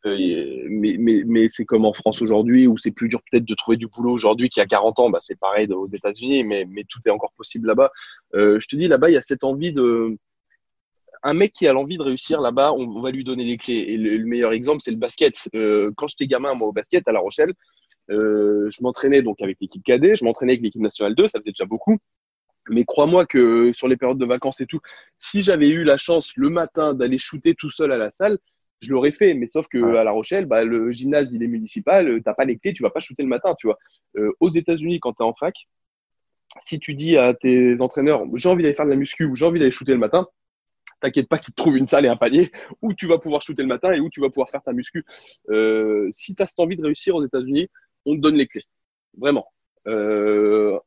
[0.06, 3.88] mais, mais, c'est comme en France aujourd'hui où c'est plus dur peut-être de trouver du
[3.88, 5.10] boulot aujourd'hui qu'il y a 40 ans.
[5.10, 7.92] Bah, c'est pareil aux États-Unis, mais, tout est encore possible là-bas.
[8.34, 10.18] Euh, je te dis, là-bas, il y a cette envie de.
[11.24, 13.86] Un mec qui a l'envie de réussir là-bas, on, va lui donner les clés.
[13.90, 15.50] Et le, le meilleur exemple, c'est le basket.
[15.54, 17.54] Euh, quand j'étais gamin, moi, au basket à La Rochelle,
[18.10, 21.52] euh, je m'entraînais donc avec l'équipe cadet, je m'entraînais avec l'équipe nationale 2, ça faisait
[21.52, 21.98] déjà beaucoup.
[22.70, 24.82] Mais crois-moi que sur les périodes de vacances et tout,
[25.18, 28.38] si j'avais eu la chance le matin d'aller shooter tout seul à la salle,
[28.82, 29.34] je l'aurais fait.
[29.34, 29.98] Mais sauf que ouais.
[29.98, 32.90] à La Rochelle, bah, le gymnase, il est municipal, t'as pas les clés, tu vas
[32.90, 33.78] pas shooter le matin, tu vois.
[34.18, 35.56] Euh, aux États-Unis, quand tu es en fac,
[36.60, 39.46] si tu dis à tes entraîneurs, j'ai envie d'aller faire de la muscu ou j'ai
[39.46, 40.28] envie d'aller shooter le matin,
[41.00, 42.52] t'inquiète pas qu'ils te trouvent une salle et un panier
[42.82, 45.06] où tu vas pouvoir shooter le matin et où tu vas pouvoir faire ta muscu.
[45.50, 47.70] Euh, si tu as cette envie de réussir aux États-Unis,
[48.06, 48.66] on te donne les clés.
[49.18, 49.48] Vraiment.
[49.88, 50.78] Euh,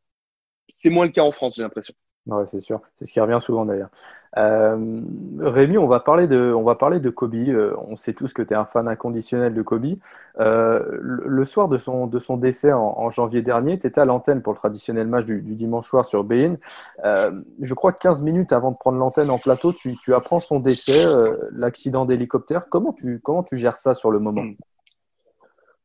[0.69, 1.95] c'est moins le cas en France, j'ai l'impression.
[2.27, 2.81] Ouais, c'est sûr.
[2.95, 3.91] C'est ce qui revient souvent d'ailleurs.
[4.39, 5.01] Euh,
[5.41, 7.35] Rémi, on va parler de, on va parler de Kobe.
[7.35, 9.97] Euh, on sait tous que tu es un fan inconditionnel de Kobe.
[10.41, 14.07] Euh, le, soir de son, de son décès en, en janvier dernier, tu étais à
[14.07, 16.57] l'antenne pour le traditionnel match du, du dimanche soir sur Bein.
[17.05, 20.61] Je crois que 15 minutes avant de prendre l'antenne en plateau, tu, tu, apprends son
[20.61, 21.05] décès,
[21.53, 22.69] l'accident d'hélicoptère.
[22.71, 24.45] Comment tu, comment tu gères ça sur le moment?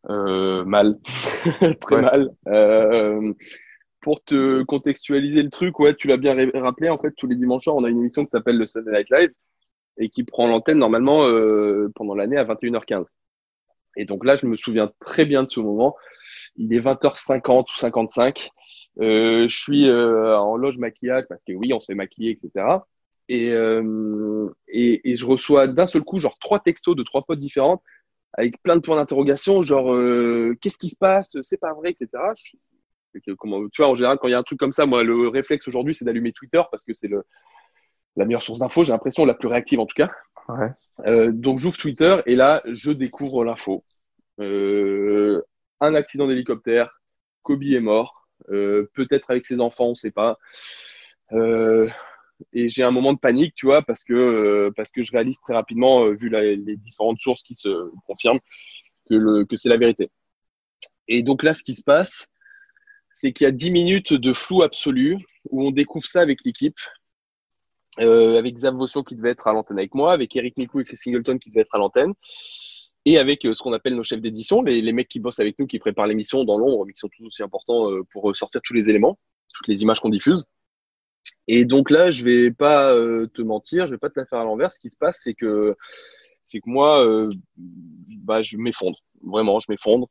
[0.09, 0.97] Euh, Mal.
[1.81, 2.01] Très ouais.
[2.01, 2.31] mal
[4.01, 7.67] pour te contextualiser le truc, ouais, tu l'as bien rappelé, en fait, tous les dimanches
[7.67, 9.33] on a une émission qui s'appelle le Saturday Night Live
[9.97, 13.15] et qui prend l'antenne normalement euh, pendant l'année à 21h15.
[13.97, 15.95] Et donc là, je me souviens très bien de ce moment.
[16.55, 18.49] Il est 20h50 ou 55.
[19.01, 22.65] Euh, je suis euh, en loge maquillage parce que oui, on se fait maquiller, etc.
[23.27, 23.49] Et,
[24.69, 27.83] et, et je reçois d'un seul coup genre trois textos de trois potes différentes
[28.33, 29.95] avec plein de points d'interrogation, genre
[30.59, 32.07] qu'est-ce qui se passe, c'est pas vrai, etc.
[33.37, 35.27] comment, tu vois, en général, quand il y a un truc comme ça, moi, le
[35.27, 37.23] réflexe aujourd'hui, c'est d'allumer Twitter parce que c'est le,
[38.15, 40.11] la meilleure source d'infos, j'ai l'impression, la plus réactive en tout cas.
[40.47, 40.71] Ouais.
[41.05, 43.83] Euh, donc, j'ouvre Twitter et là, je découvre l'info.
[44.39, 45.41] Euh,
[45.79, 47.01] un accident d'hélicoptère,
[47.43, 48.27] Kobe est mort.
[48.47, 50.37] Peut-être avec ses enfants, on ne sait pas.
[51.31, 55.53] et j'ai un moment de panique, tu vois, parce que, parce que je réalise très
[55.53, 58.39] rapidement, vu les différentes sources qui se confirment,
[59.09, 60.09] que, que c'est la vérité.
[61.09, 62.27] Et donc là, ce qui se passe,
[63.13, 65.17] c'est qu'il y a 10 minutes de flou absolu
[65.49, 66.77] où on découvre ça avec l'équipe.
[67.99, 70.83] Euh, avec Xav Votion qui devait être à l'antenne avec moi, avec Eric Mikou et
[70.83, 72.13] Chris Singleton qui devait être à l'antenne,
[73.05, 75.57] et avec euh, ce qu'on appelle nos chefs d'édition, les, les, mecs qui bossent avec
[75.59, 78.61] nous, qui préparent l'émission dans l'ombre, mais qui sont tous aussi importants euh, pour sortir
[78.63, 79.17] tous les éléments,
[79.53, 80.45] toutes les images qu'on diffuse.
[81.47, 84.43] Et donc là, je vais pas te mentir, je vais pas te la faire à
[84.43, 84.71] l'envers.
[84.71, 85.75] Ce qui se passe, c'est que
[86.43, 88.99] c'est que moi, bah, je m'effondre.
[89.23, 90.07] Vraiment, je m'effondre.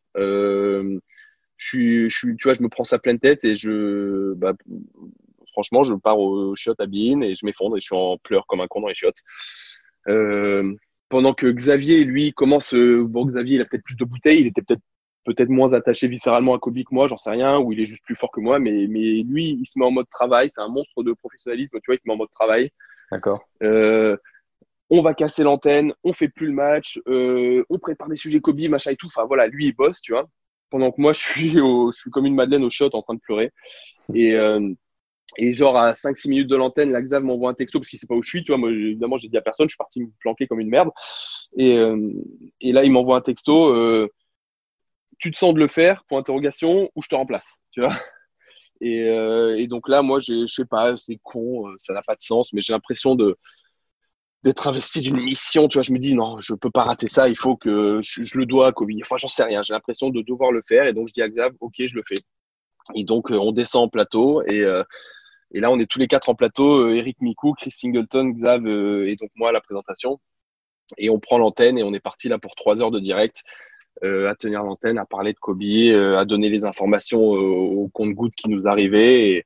[1.58, 4.54] Je suis, je suis, tu vois, je me prends ça pleine tête et je, bah,
[5.52, 8.46] franchement, je pars au shot à Bean et je m'effondre et je suis en pleurs
[8.46, 9.10] comme un con dans les shots.
[10.08, 10.72] Euh,
[11.08, 12.74] pendant que Xavier, lui, commence.
[12.74, 14.82] Euh, bon, Xavier, il a peut-être plus de bouteilles, il était peut-être
[15.24, 18.02] peut-être moins attaché viscéralement à Kobe que moi, j'en sais rien, ou il est juste
[18.02, 20.68] plus fort que moi, mais, mais lui, il se met en mode travail, c'est un
[20.68, 22.70] monstre de professionnalisme, tu vois, il se met en mode travail.
[23.12, 23.46] D'accord.
[23.62, 24.16] Euh,
[24.88, 28.92] on va casser l'antenne, on fait plus le match, on prépare des sujets Kobe, machin
[28.92, 29.08] et tout.
[29.08, 30.30] Enfin voilà, lui il bosse, tu vois.
[30.70, 33.20] Pendant que moi je suis, je suis comme une madeleine au shot en train de
[33.20, 33.52] pleurer.
[34.14, 34.36] Et,
[35.36, 38.06] et genre à 5-6 minutes de l'antenne, la Xav m'envoie un texto parce qu'il sait
[38.06, 38.44] pas où je suis.
[38.44, 40.70] Tu vois, moi évidemment j'ai dit à personne, je suis parti me planquer comme une
[40.70, 40.90] merde.
[41.56, 42.12] Et, euh,
[42.60, 43.68] et là il m'envoie un texto.
[43.68, 44.08] Euh,
[45.18, 47.60] tu te sens de le faire Pour interrogation ou je te remplace.
[47.72, 47.94] Tu vois.
[48.80, 52.20] Et, euh, et, donc là moi je sais pas, c'est con, ça n'a pas de
[52.20, 53.36] sens, mais j'ai l'impression de
[54.44, 55.68] d'être investi d'une mission.
[55.68, 57.28] Tu vois, je me dis non, je peux pas rater ça.
[57.28, 58.90] Il faut que je, le dois à Kobe.
[59.02, 59.62] Enfin j'en sais rien.
[59.62, 62.02] J'ai l'impression de devoir le faire et donc je dis à Xav, ok je le
[62.06, 62.20] fais.
[62.94, 64.64] Et donc on descend en plateau et
[65.52, 68.66] et là, on est tous les quatre en plateau, euh, Eric Mikou, Chris Singleton, Xav
[68.66, 70.20] euh, et donc moi à la présentation.
[70.98, 73.42] Et on prend l'antenne et on est parti là pour trois heures de direct
[74.04, 78.48] euh, à tenir l'antenne, à parler de Kobe, à donner les informations au compte-gouttes qui
[78.48, 79.28] nous arrivaient.
[79.30, 79.44] Et,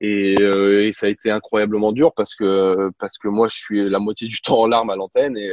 [0.00, 4.28] et, ça a été incroyablement dur parce que, parce que moi, je suis la moitié
[4.28, 5.50] du temps en larmes à l'antenne et,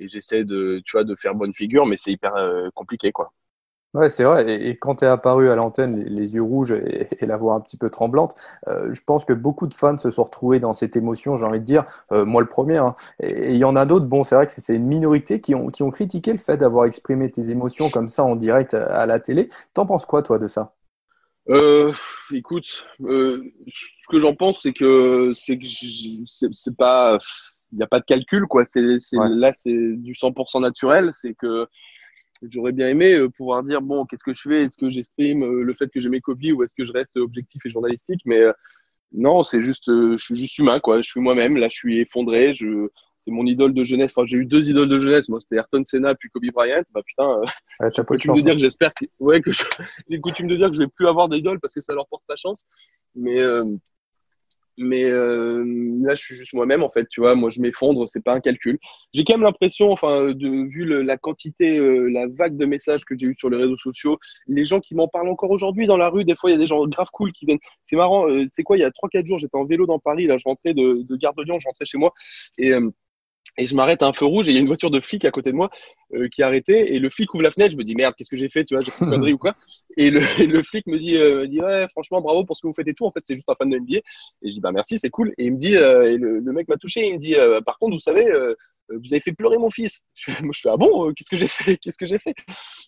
[0.00, 2.34] et j'essaie de, de faire bonne figure, mais c'est hyper
[2.74, 3.12] compliqué.
[3.12, 3.32] quoi.
[3.94, 4.60] Ouais, c'est vrai.
[4.68, 7.76] Et, quand tu es apparu à l'antenne, les, yeux rouges et, la voix un petit
[7.76, 8.34] peu tremblante,
[8.66, 11.60] euh, je pense que beaucoup de fans se sont retrouvés dans cette émotion, j'ai envie
[11.60, 12.78] de dire, euh, moi le premier.
[12.78, 12.96] Hein.
[13.20, 15.68] Et il y en a d'autres, bon, c'est vrai que c'est une minorité qui ont,
[15.68, 19.20] qui ont critiqué le fait d'avoir exprimé tes émotions comme ça en direct à, la
[19.20, 19.48] télé.
[19.74, 20.72] T'en penses quoi, toi, de ça?
[21.48, 21.92] Euh,
[22.32, 23.40] Écoute, ce
[24.08, 25.66] que j'en pense, c'est que c'est que
[26.52, 27.18] c'est pas.
[27.72, 28.64] Il n'y a pas de calcul, quoi.
[28.64, 31.10] C'est Là, c'est du 100% naturel.
[31.12, 31.66] C'est que
[32.50, 34.62] J'aurais bien aimé euh, pouvoir dire bon, qu'est-ce que je fais?
[34.62, 37.16] Est-ce que j'exprime euh, le fait que j'ai mes copies ou est-ce que je reste
[37.16, 38.20] objectif et journalistique?
[38.26, 38.52] Mais euh,
[39.12, 41.00] non, c'est juste, je suis juste humain, quoi.
[41.00, 41.56] Je suis moi-même.
[41.56, 42.54] Là, je suis effondré.
[42.54, 42.88] Je,
[43.24, 44.12] c'est mon idole de jeunesse.
[44.16, 45.28] Enfin, j'ai eu deux idoles de jeunesse.
[45.28, 46.82] Moi, c'était Ayrton Senna puis Kobe Bryant.
[46.92, 47.40] Bah putain,
[47.80, 48.54] ouais, j'ai coutume de dire hein.
[48.54, 49.50] que j'espère que, ouais, que
[50.08, 52.24] j'ai coutume de dire que je vais plus avoir d'idole parce que ça leur porte
[52.26, 52.66] pas chance.
[53.14, 53.40] Mais
[54.76, 55.64] mais euh,
[56.02, 58.40] là je suis juste moi-même en fait tu vois moi je m'effondre c'est pas un
[58.40, 58.78] calcul
[59.12, 63.16] j'ai quand même l'impression enfin de vu la quantité euh, la vague de messages que
[63.16, 64.18] j'ai eu sur les réseaux sociaux
[64.48, 66.58] les gens qui m'en parlent encore aujourd'hui dans la rue des fois il y a
[66.58, 68.90] des gens grave cool qui viennent c'est marrant euh, tu sais quoi il y a
[68.90, 71.42] trois quatre jours j'étais en vélo dans Paris là je rentrais de, de Gare de
[71.42, 72.12] Lyon je rentrais chez moi
[72.58, 72.72] et
[73.56, 75.24] et je m'arrête à un feu rouge et il y a une voiture de flic
[75.24, 75.70] à côté de moi
[76.14, 77.72] euh, qui est arrêtée et le flic ouvre la fenêtre.
[77.72, 79.38] Je me dis merde qu'est-ce que j'ai fait tu vois j'ai fait une connerie ou
[79.38, 79.52] quoi.
[79.96, 82.74] Et le, le flic me dit, euh, dit ouais franchement bravo pour ce que vous
[82.74, 83.04] faites et tout.
[83.04, 84.02] En fait c'est juste un fan de NBA et
[84.42, 85.32] je dis bah merci c'est cool.
[85.38, 87.06] Et il me dit euh, et le, mec m'a touché.
[87.06, 87.34] Il me dit
[87.64, 88.26] par contre vous savez
[88.88, 90.02] vous avez fait pleurer mon fils.
[90.42, 92.34] Moi je fais ah bon qu'est-ce que j'ai fait qu'est-ce que j'ai fait?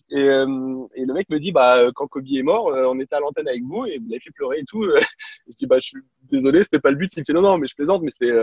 [0.09, 3.47] Et, et, le mec me dit bah quand Kobe est mort on était à l'antenne
[3.47, 4.85] avec vous et vous l'avez fait pleurer et tout.
[5.47, 5.97] Je dis bah je suis
[6.29, 7.11] désolé c'était pas le but.
[7.15, 8.33] Il me fait non non mais je plaisante mais c'était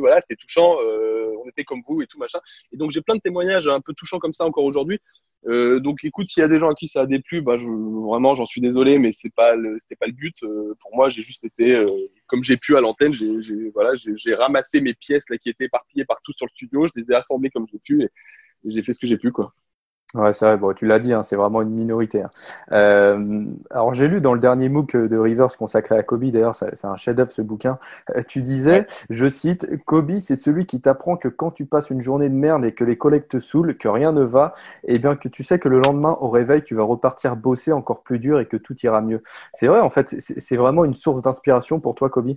[0.00, 2.38] voilà, c'était touchant, euh, on était comme vous et tout machin.
[2.72, 5.00] Et donc j'ai plein de témoignages un peu touchants comme ça encore aujourd'hui.
[5.46, 8.34] Euh, donc écoute, s'il y a des gens à qui ça a déplu, bah, vraiment
[8.34, 10.34] j'en suis désolé, mais c'est pas c'était pas le but.
[10.42, 11.84] Euh, pour moi, j'ai juste été
[12.26, 16.04] comme j'ai pu à l'antenne, j'ai voilà, j'ai ramassé mes pièces là qui étaient éparpillées
[16.04, 18.06] partout sur le studio, je les ai assemblées comme j'ai pu et,
[18.64, 19.54] et j'ai fait ce que j'ai pu quoi.
[20.14, 22.22] Ouais, c'est vrai, bon, tu l'as dit, hein, c'est vraiment une minorité.
[22.22, 22.30] Hein.
[22.72, 26.84] Euh, alors, j'ai lu dans le dernier MOOC de Rivers consacré à Kobe, d'ailleurs, c'est
[26.86, 27.78] un chef-d'œuvre ce bouquin.
[28.16, 32.00] Euh, tu disais, je cite, Kobe, c'est celui qui t'apprend que quand tu passes une
[32.00, 34.54] journée de merde et que les collègues te saoulent, que rien ne va,
[34.84, 37.72] et eh bien que tu sais que le lendemain, au réveil, tu vas repartir bosser
[37.72, 39.22] encore plus dur et que tout ira mieux.
[39.52, 42.32] C'est vrai, en fait, c'est vraiment une source d'inspiration pour toi, Kobe?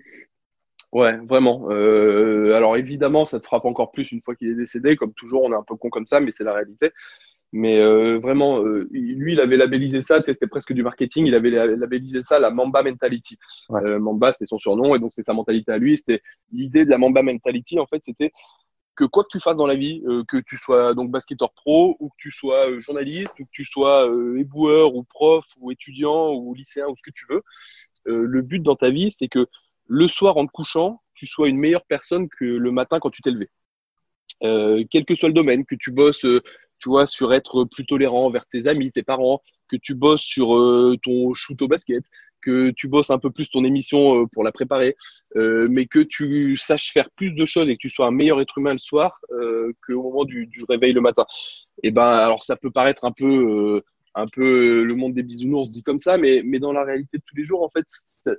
[0.91, 1.67] Ouais, vraiment.
[1.69, 4.97] Euh, alors évidemment, ça te frappe encore plus une fois qu'il est décédé.
[4.97, 6.91] Comme toujours, on est un peu con comme ça, mais c'est la réalité.
[7.53, 11.49] Mais euh, vraiment, euh, lui, il avait labellisé ça, c'était presque du marketing, il avait
[11.49, 13.37] labellisé ça la Mamba Mentality.
[13.71, 15.97] Euh, Mamba, c'était son surnom, et donc c'est sa mentalité à lui.
[15.97, 16.21] C'était
[16.51, 18.31] l'idée de la Mamba Mentality, en fait, c'était
[18.95, 21.95] que quoi que tu fasses dans la vie, euh, que tu sois donc basketteur pro
[21.99, 25.71] ou que tu sois euh, journaliste ou que tu sois euh, éboueur ou prof ou
[25.71, 27.41] étudiant ou lycéen ou ce que tu veux,
[28.05, 29.47] le but dans ta vie, c'est que
[29.87, 33.21] le soir en te couchant, tu sois une meilleure personne que le matin quand tu
[33.21, 33.49] t'es levé.
[34.89, 36.25] quel que soit le domaine, que tu bosses,
[36.81, 40.49] tu vois, sur être plus tolérant envers tes amis, tes parents, que tu bosses sur
[41.03, 42.03] ton shoot au basket,
[42.41, 44.97] que tu bosses un peu plus ton émission euh, pour la préparer,
[45.35, 48.41] euh, mais que tu saches faire plus de choses et que tu sois un meilleur
[48.41, 51.25] être humain le soir euh, qu'au moment du, réveil le matin.
[51.83, 53.81] Et eh ben, alors ça peut paraître un peu,
[54.15, 57.23] un peu le monde des bisounours dit comme ça, mais, mais dans la réalité de
[57.25, 57.85] tous les jours, en fait,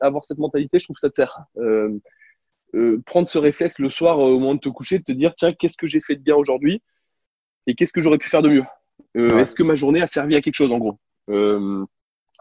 [0.01, 1.39] avoir cette mentalité, je trouve que ça te sert.
[3.07, 5.77] prendre ce réflexe le soir au moment de te coucher, de te dire tiens, qu'est-ce
[5.77, 6.83] que j'ai fait de bien aujourd'hui?
[7.67, 8.65] Et qu'est-ce que j'aurais pu faire de mieux?
[9.15, 10.99] Est-ce que ma journée a servi à quelque chose en gros?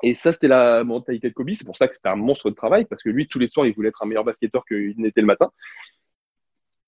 [0.03, 1.51] Et ça, c'était la mentalité de Kobe.
[1.53, 3.67] C'est pour ça que c'était un monstre de travail, parce que lui, tous les soirs,
[3.67, 5.51] il voulait être un meilleur basketteur qu'il n'était le matin.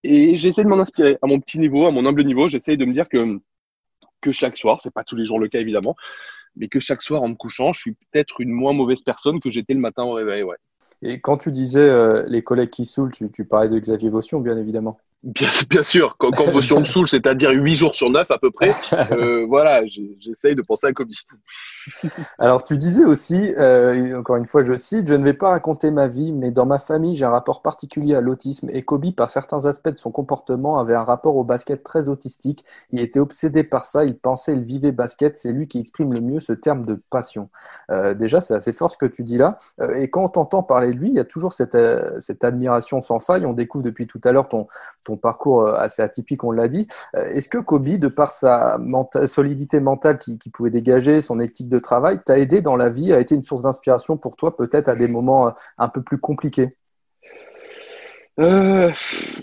[0.04, 1.18] Et j'essaie de m'en inspirer.
[1.22, 3.40] À mon petit niveau, à mon humble niveau, j'essaie de me dire que,
[4.20, 5.96] que chaque soir, c'est pas tous les jours le cas évidemment,
[6.56, 9.50] mais que chaque soir, en me couchant, je suis peut-être une moins mauvaise personne que
[9.50, 10.44] j'étais le matin au réveil.
[10.44, 10.58] Ouais.
[11.04, 14.40] Et quand tu disais euh, les collègues qui saoulent, tu, tu parlais de Xavier Vaution,
[14.40, 15.00] bien évidemment.
[15.24, 16.18] Bien, bien, sûr,
[16.52, 18.72] Vaution me saoule, c'est-à-dire 8 jours sur 9 à peu près,
[19.14, 21.12] euh, voilà, j'essaye de penser à Kobe.
[22.40, 25.92] Alors tu disais aussi, euh, encore une fois je cite, je ne vais pas raconter
[25.92, 29.30] ma vie, mais dans ma famille j'ai un rapport particulier à l'autisme et Kobe par
[29.30, 33.64] certains aspects de son comportement avait un rapport au basket très autistique, il était obsédé
[33.64, 36.86] par ça, il pensait, il vivait basket, c'est lui qui exprime le mieux ce terme
[36.86, 37.50] de passion.
[37.92, 39.58] Euh, déjà c'est assez fort ce que tu dis là,
[39.96, 41.78] et quand on t'entend parler de lui, il y a toujours cette,
[42.20, 44.68] cette admiration sans faille, on découvre depuis tout à l'heure ton,
[45.06, 46.88] ton parcours euh, assez atypique, on l'a dit.
[47.16, 48.78] Euh, est-ce que Kobe, de par sa
[49.26, 53.20] solidité mentale qui pouvait dégager, son éthique de travail, t'a aidé dans la vie, a
[53.20, 56.78] été une source d'inspiration pour toi, peut-être à des moments euh, un peu plus compliqués?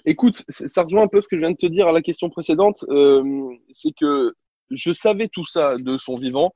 [0.04, 2.28] Écoute, ça rejoint un peu ce que je viens de te dire à la question
[2.28, 2.84] précédente.
[3.70, 4.34] c'est que
[4.70, 6.52] je savais tout ça de son vivant,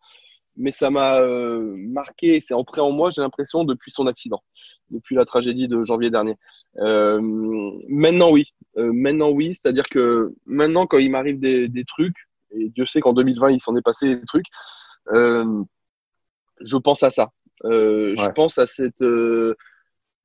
[0.57, 4.43] mais ça m'a euh, marqué, c'est entré en moi, j'ai l'impression, depuis son accident,
[4.91, 6.37] depuis la tragédie de janvier dernier.
[6.79, 7.21] Euh,
[7.89, 8.53] maintenant, oui.
[8.77, 9.55] Euh, maintenant, oui.
[9.55, 12.17] C'est-à-dire que maintenant, quand il m'arrive des, des, trucs,
[12.53, 14.47] et Dieu sait qu'en 2020, il s'en est passé des trucs,
[15.13, 15.63] euh,
[16.61, 17.31] je pense à ça.
[17.65, 19.05] Euh, je pense à cette,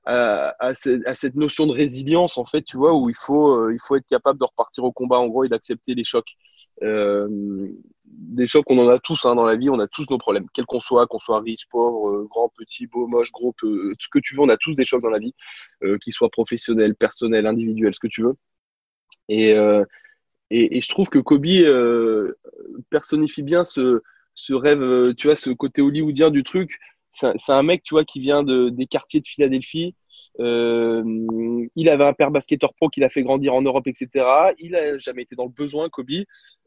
[0.10, 3.96] à, à, cette notion de résilience, en fait, tu vois, où il faut, il faut
[3.96, 6.36] être capable de repartir au combat, en gros, et d'accepter les chocs
[8.12, 10.48] des chocs, on en a tous hein, dans la vie, on a tous nos problèmes,
[10.54, 14.08] quel qu'on soit, qu'on soit riche, pauvre, euh, grand, petit, beau, moche, gros, peu, ce
[14.10, 15.34] que tu veux, on a tous des chocs dans la vie,
[15.84, 18.36] euh, qu'ils soient professionnels, personnels, individuels, ce que tu veux.
[19.30, 19.84] Et, euh,
[20.50, 22.38] et, et, je trouve que Kobe euh,
[22.90, 24.02] personnifie bien ce,
[24.36, 26.80] ce rêve, tu vois, ce côté hollywoodien du truc,
[27.12, 29.96] c'est un mec, tu vois, qui vient de, des quartiers de Philadelphie.
[30.40, 31.04] Euh,
[31.76, 34.26] il avait un père basketteur pro qui l'a fait grandir en Europe, etc.
[34.60, 36.10] Il n'a jamais été dans le besoin, Kobe.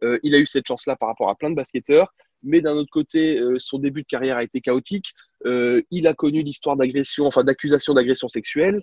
[0.03, 2.13] Euh, il a eu cette chance-là par rapport à plein de basketteurs.
[2.43, 5.13] Mais d'un autre côté, euh, son début de carrière a été chaotique.
[5.45, 8.83] Il a connu l'histoire d'agression, enfin d'accusation d'agression sexuelle.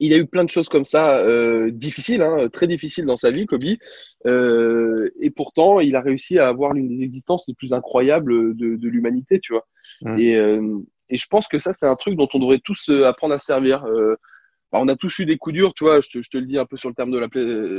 [0.00, 3.30] Il a eu plein de choses comme ça euh, difficiles, hein, très difficiles dans sa
[3.30, 3.64] vie, Kobe.
[4.26, 8.76] Euh, et pourtant, il a réussi à avoir l'une des existences les plus incroyables de,
[8.76, 9.66] de l'humanité, tu vois.
[10.00, 10.18] Mmh.
[10.18, 10.78] Et, euh,
[11.10, 13.84] et, je pense que ça, c'est un truc dont on devrait tous apprendre à servir.
[14.72, 16.00] Bah, on a tous eu des coups durs, tu vois.
[16.00, 17.28] Je te, je te, le dis un peu sur le terme de la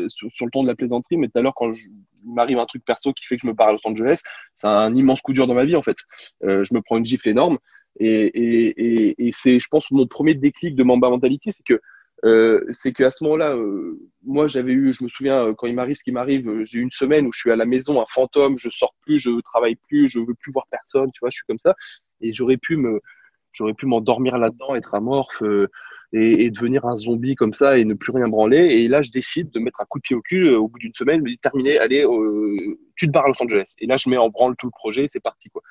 [0.09, 2.65] sur, sur, le ton de la plaisanterie, mais tout à l'heure, quand il m'arrive un
[2.67, 4.21] truc perso qui fait que je me pars à Los Angeles,
[4.53, 5.97] c'est un immense coup dur dans ma vie, en fait.
[6.43, 7.57] Je me prends une gifle énorme.
[7.99, 11.81] Et, et, et, et c'est, je pense, mon premier déclic de Mamba Mentality, c'est que
[12.23, 15.73] euh, c'est qu'à ce moment-là, euh, moi j'avais eu, je me souviens euh, quand il
[15.73, 17.99] m'arrive ce qui m'arrive, euh, j'ai eu une semaine où je suis à la maison,
[17.99, 21.29] un fantôme, je sors plus, je travaille plus, je veux plus voir personne, tu vois,
[21.31, 21.75] je suis comme ça,
[22.21, 23.01] et j'aurais pu me,
[23.53, 25.41] j'aurais pu m'endormir là-dedans, être amorphe
[26.13, 28.57] et, et, devenir un zombie comme ça et ne plus rien branler.
[28.57, 30.93] Et là, je décide de mettre un coup de pied au cul au bout d'une
[30.93, 32.05] semaine, me dis terminé, allez,
[32.95, 33.73] tu te barres à Los Angeles.
[33.79, 35.63] Et là, je mets en branle tout le projet, c'est parti quoi.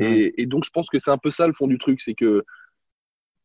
[0.00, 2.14] Et, et donc je pense que c'est un peu ça le fond du truc, c'est
[2.14, 2.44] que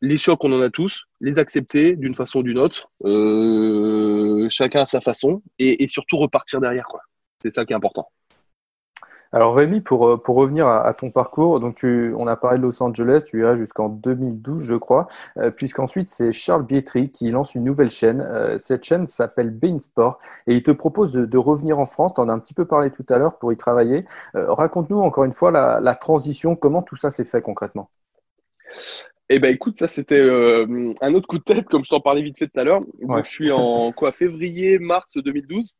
[0.01, 4.81] les chocs, on en a tous, les accepter d'une façon ou d'une autre, euh, chacun
[4.81, 6.85] à sa façon, et, surtout repartir derrière.
[6.85, 7.01] quoi.
[7.41, 8.09] C'est ça qui est important.
[9.33, 12.81] Alors Rémi, pour, euh, pour revenir à, ton parcours, donc on a parlé de Los
[12.81, 17.65] Angeles, tu iras jusqu'en 2012 je crois, euh, puisqu'ensuite c'est Charles Bietri qui lance une
[17.65, 18.25] nouvelle chaîne.
[18.57, 22.29] Cette chaîne s'appelle Bein Sport et il te propose de, revenir en France, tu en
[22.29, 24.05] as un petit peu parlé tout à l'heure pour y travailler.
[24.33, 27.89] Raconte-nous encore une fois la transition, comment tout ça s'est fait concrètement?
[29.29, 32.21] Eh ben écoute, ça c'était euh, un autre coup de tête, comme je t'en parlais
[32.21, 32.81] vite fait tout à l'heure.
[33.01, 33.23] Ouais.
[33.23, 35.73] Je suis en quoi février, mars 2012.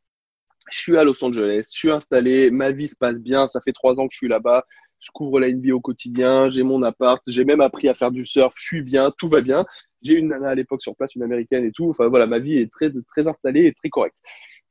[0.70, 3.72] Je suis à Los Angeles, je suis installé, ma vie se passe bien, ça fait
[3.72, 4.66] trois ans que je suis là-bas.
[5.00, 8.26] je couvre la NBA au quotidien, j'ai mon appart, j'ai même appris à faire du
[8.26, 9.66] surf, je suis bien, tout va bien.
[10.02, 11.90] J'ai une nana à l'époque sur place, une américaine et tout.
[11.90, 14.18] Enfin voilà, ma vie est très, très installée et très correcte.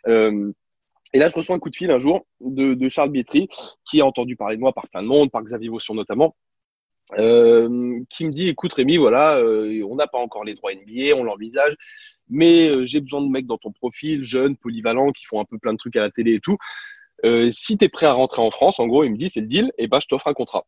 [0.06, 0.52] Euh,
[1.12, 3.48] et là, je reçois un coup de fil un jour de, de Charles Bietri,
[3.84, 6.36] qui a entendu parler de moi par plein de monde, par Xavier Vaution notamment,
[7.18, 11.14] euh, qui me dit écoute Rémi, voilà, euh, on n'a pas encore les droits NBA,
[11.16, 11.74] on l'envisage,
[12.28, 15.58] mais euh, j'ai besoin de mecs dans ton profil, jeunes, polyvalents, qui font un peu
[15.58, 16.56] plein de trucs à la télé et tout.
[17.24, 19.40] Euh, si tu es prêt à rentrer en France, en gros, il me dit c'est
[19.40, 20.66] le deal, et bah je t'offre un contrat.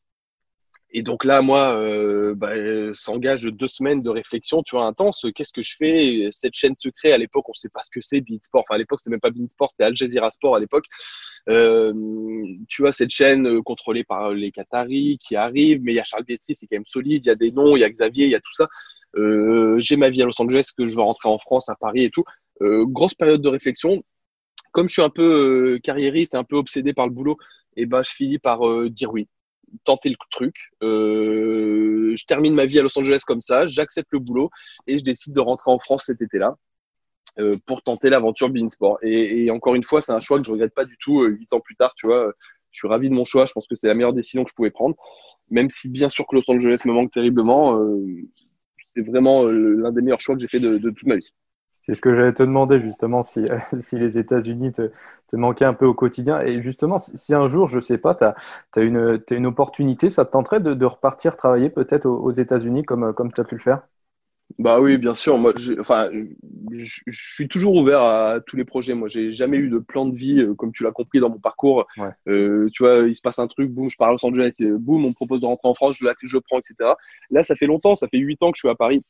[0.91, 2.53] Et donc là, moi, euh, bah,
[2.95, 5.27] s'engage deux semaines de réflexion, tu vois, intense.
[5.35, 6.29] Qu'est-ce que je fais?
[6.31, 8.65] Cette chaîne secrète, à l'époque, on ne sait pas ce que c'est, Sport.
[8.65, 10.87] Enfin, à l'époque, c'était même pas Sport, c'était Al Jazeera Sport à l'époque.
[11.51, 11.93] Euh,
[12.69, 16.05] tu vois, cette chaîne euh, contrôlée par les Qataris qui arrivent, mais il y a
[16.05, 17.27] Charles Bietri, c'est quand même solide.
[17.27, 18.67] Il y a des noms, il y a Xavier, il y a tout ça.
[19.17, 22.05] Euh, J'ai ma vie à Los Angeles, que je veux rentrer en France, à Paris
[22.05, 22.25] et tout.
[22.63, 24.03] Euh, grosse période de réflexion.
[24.73, 27.37] Comme je suis un peu euh, carriériste un peu obsédé par le boulot,
[27.77, 28.61] et eh ben, je finis par
[28.91, 29.29] dire oui
[29.85, 30.55] tenter le truc.
[30.83, 34.51] Euh, je termine ma vie à Los Angeles comme ça, j'accepte le boulot
[34.87, 36.57] et je décide de rentrer en France cet été-là
[37.39, 38.99] euh, pour tenter l'aventure Beansport.
[39.03, 41.23] Et, et encore une fois, c'est un choix que je regrette pas du tout.
[41.23, 42.33] Euh, huit ans plus tard, tu vois,
[42.71, 43.47] je suis ravi de mon choix.
[43.47, 44.97] Je pense que c'est la meilleure décision que je pouvais prendre,
[45.51, 47.81] même si bien sûr que Los Angeles me manque terriblement.
[48.83, 51.33] c'est vraiment l'un des meilleurs choix que j'ai fait de toute ma vie.
[51.89, 53.47] C'est ce que j'allais te demander justement si,
[53.81, 54.91] si les États-Unis te,
[55.27, 56.39] te, manquaient un peu au quotidien.
[56.43, 58.35] Et justement, si un jour, je ne sais pas, tu as,
[58.77, 63.15] as, une, une opportunité, ça te tenterait de, de repartir travailler peut-être aux, États-Unis comme,
[63.15, 63.81] comme tu as pu le faire?
[64.59, 65.39] Bah oui, bien sûr.
[65.39, 66.11] Moi, enfin,
[66.73, 68.93] je suis toujours ouvert à tous les projets.
[68.93, 71.39] Moi, j'ai jamais eu de plan de vie, euh, comme tu l'as compris dans mon
[71.39, 71.87] parcours.
[71.97, 72.11] Ouais.
[72.29, 75.07] Euh, tu vois, il se passe un truc, boum, je pars à Los Angeles, boum,
[75.07, 76.93] on me propose de rentrer en France, je, je prends, etc.
[77.31, 79.03] Là, ça fait longtemps, ça fait huit ans que je suis à Paris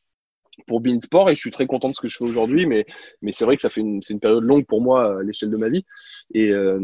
[0.67, 2.85] pour Beansport et je suis très content de ce que je fais aujourd'hui, mais,
[3.21, 5.49] mais c'est vrai que ça fait une, c'est une période longue pour moi à l'échelle
[5.49, 5.85] de ma vie.
[6.33, 6.79] Et, euh,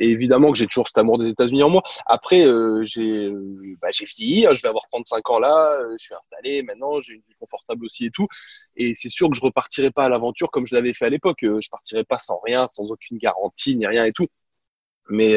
[0.00, 1.82] et évidemment que j'ai toujours cet amour des États-Unis en moi.
[2.06, 5.94] Après, euh, j'ai, euh, bah, j'ai vieilli, hein, je vais avoir 35 ans là, euh,
[5.98, 8.26] je suis installé maintenant, j'ai une vie confortable aussi et tout.
[8.76, 11.44] Et c'est sûr que je repartirai pas à l'aventure comme je l'avais fait à l'époque.
[11.44, 14.26] Euh, je partirai pas sans rien, sans aucune garantie ni rien et tout.
[15.10, 15.36] Mais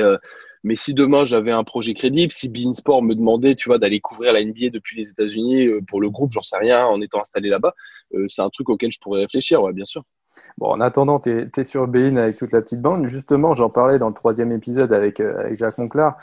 [0.64, 4.34] mais si demain j'avais un projet crédible, si Beansport me demandait, tu vois, d'aller couvrir
[4.34, 7.50] la NBA depuis les États-Unis euh, pour le groupe, j'en sais rien, en étant installé
[7.50, 7.76] là-bas,
[8.14, 10.04] euh, c'est un truc auquel je pourrais réfléchir, ouais, bien sûr.
[10.58, 13.06] Bon, en attendant, tu es, sur Bein avec toute la petite bande.
[13.06, 16.18] Justement, j'en parlais dans le troisième épisode avec, euh, avec Jacques Monclar.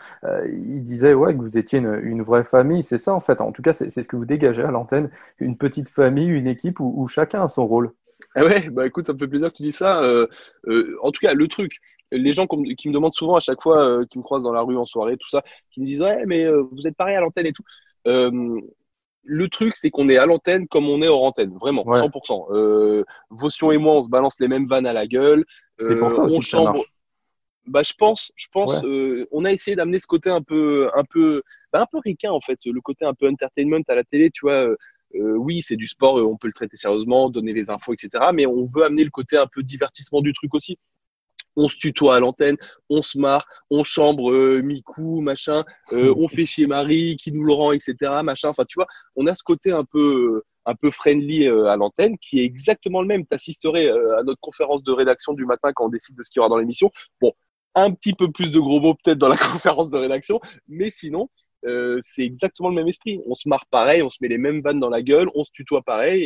[0.47, 2.83] il disait ouais, que vous étiez une, une vraie famille.
[2.83, 3.41] C'est ça, en fait.
[3.41, 5.11] En tout cas, c'est ce que vous dégagez à l'antenne.
[5.39, 7.93] Une petite famille, une équipe où, où, chacun a son rôle.
[8.35, 10.03] Ah ouais, bah écoute, ça me fait plaisir que tu dis ça.
[10.03, 11.81] en tout cas, le truc,
[12.13, 14.63] les gens qui me demandent souvent à chaque fois, euh, qui me croisent dans la
[14.63, 17.21] rue en soirée, tout ça, qui me disent ouais, mais euh, vous êtes pareil à
[17.21, 17.65] l'antenne et tout.
[18.07, 18.61] Euh,
[19.23, 22.47] le truc, c'est qu'on est à l'antenne comme on est hors antenne, vraiment, 100%.
[22.53, 25.45] Euh, Votion et moi, on se balance les mêmes vannes à la gueule.
[25.79, 26.81] C'est pour ça aussi que ça marche.
[27.67, 28.83] Bah, je pense, je pense,
[29.31, 31.43] on a essayé d'amener ce côté un peu, un peu,
[31.73, 34.47] bah, un peu ricain en fait, le côté un peu entertainment à la télé, tu
[34.47, 34.67] vois.
[35.15, 38.31] oui, c'est du sport, on peut le traiter sérieusement, donner les infos, etc.
[38.33, 40.79] Mais on veut amener le côté un peu divertissement du truc aussi
[41.57, 42.57] on se tutoie à l'antenne,
[42.89, 47.45] on se marre, on chambre euh, Miku, machin, euh, on fait chier Marie qui nous
[47.45, 47.95] le rend, etc.
[48.23, 48.49] Machin.
[48.49, 48.87] Enfin, tu vois,
[49.17, 53.03] on a ce côté un peu, un peu friendly euh, à l'antenne qui est exactement
[53.03, 53.27] le même.
[53.27, 56.41] Tu assisterais à notre conférence de rédaction du matin quand on décide de ce qu'il
[56.41, 56.91] y aura dans l'émission.
[57.21, 57.33] Bon,
[57.75, 61.29] un petit peu plus de gros mots peut-être dans la conférence de rédaction, mais sinon,
[62.03, 63.21] c'est exactement le même esprit.
[63.27, 65.51] On se marre pareil, on se met les mêmes vannes dans la gueule, on se
[65.53, 66.23] tutoie pareil,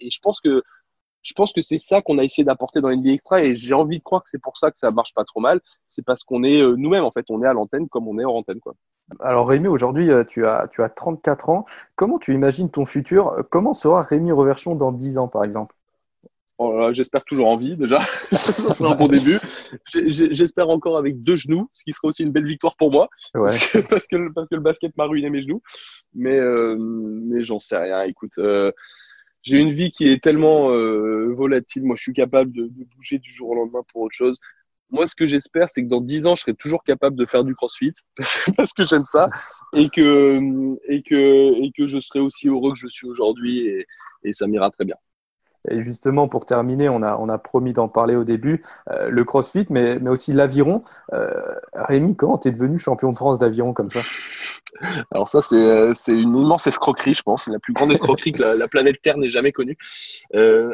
[0.00, 0.62] et je pense que
[1.22, 3.98] je pense que c'est ça qu'on a essayé d'apporter dans NBA Extra et j'ai envie
[3.98, 5.60] de croire que c'est pour ça que ça marche pas trop mal.
[5.88, 8.24] C'est parce qu'on est euh, nous-mêmes, en fait, on est à l'antenne comme on est
[8.24, 8.60] hors antenne.
[8.60, 8.74] Quoi.
[9.20, 11.64] Alors Rémi, aujourd'hui, euh, tu as, tu as 34 ans.
[11.96, 13.36] Comment tu imagines ton futur?
[13.50, 15.74] Comment sera Rémi Reversion dans 10 ans, par exemple?
[16.58, 18.00] Oh J'espère toujours en vie, déjà.
[18.32, 19.38] sera un bon début.
[19.86, 23.08] J'espère encore avec deux genoux, ce qui serait aussi une belle victoire pour moi.
[23.34, 23.48] Ouais.
[23.48, 25.62] Parce, que, parce, que, parce, que, le basket m'a ruiné mes genoux.
[26.14, 28.02] Mais, euh, mais j'en sais rien.
[28.02, 28.70] Écoute, euh,
[29.42, 31.84] j'ai une vie qui est tellement euh, volatile.
[31.84, 34.38] Moi, je suis capable de, de, bouger du jour au lendemain pour autre chose.
[34.90, 37.44] Moi, ce que j'espère, c'est que dans dix ans, je serai toujours capable de faire
[37.44, 37.94] du crossfit
[38.56, 39.28] parce que j'aime ça
[39.74, 40.38] et que,
[40.88, 43.86] et, que, et que je serai aussi heureux que je suis aujourd'hui et,
[44.24, 44.96] et ça m'ira très bien.
[45.70, 49.96] Et justement, pour terminer, on a, promis d'en parler au début, euh, le crossfit, mais,
[50.08, 50.82] aussi l'aviron.
[51.12, 54.00] Euh, Rémi, comment tu es devenu champion de France d'aviron comme ça?
[55.12, 58.68] Alors ça, euh, c'est une immense escroquerie, je pense, la plus grande escroquerie que la,
[58.68, 59.76] planète Terre n'ait jamais connue.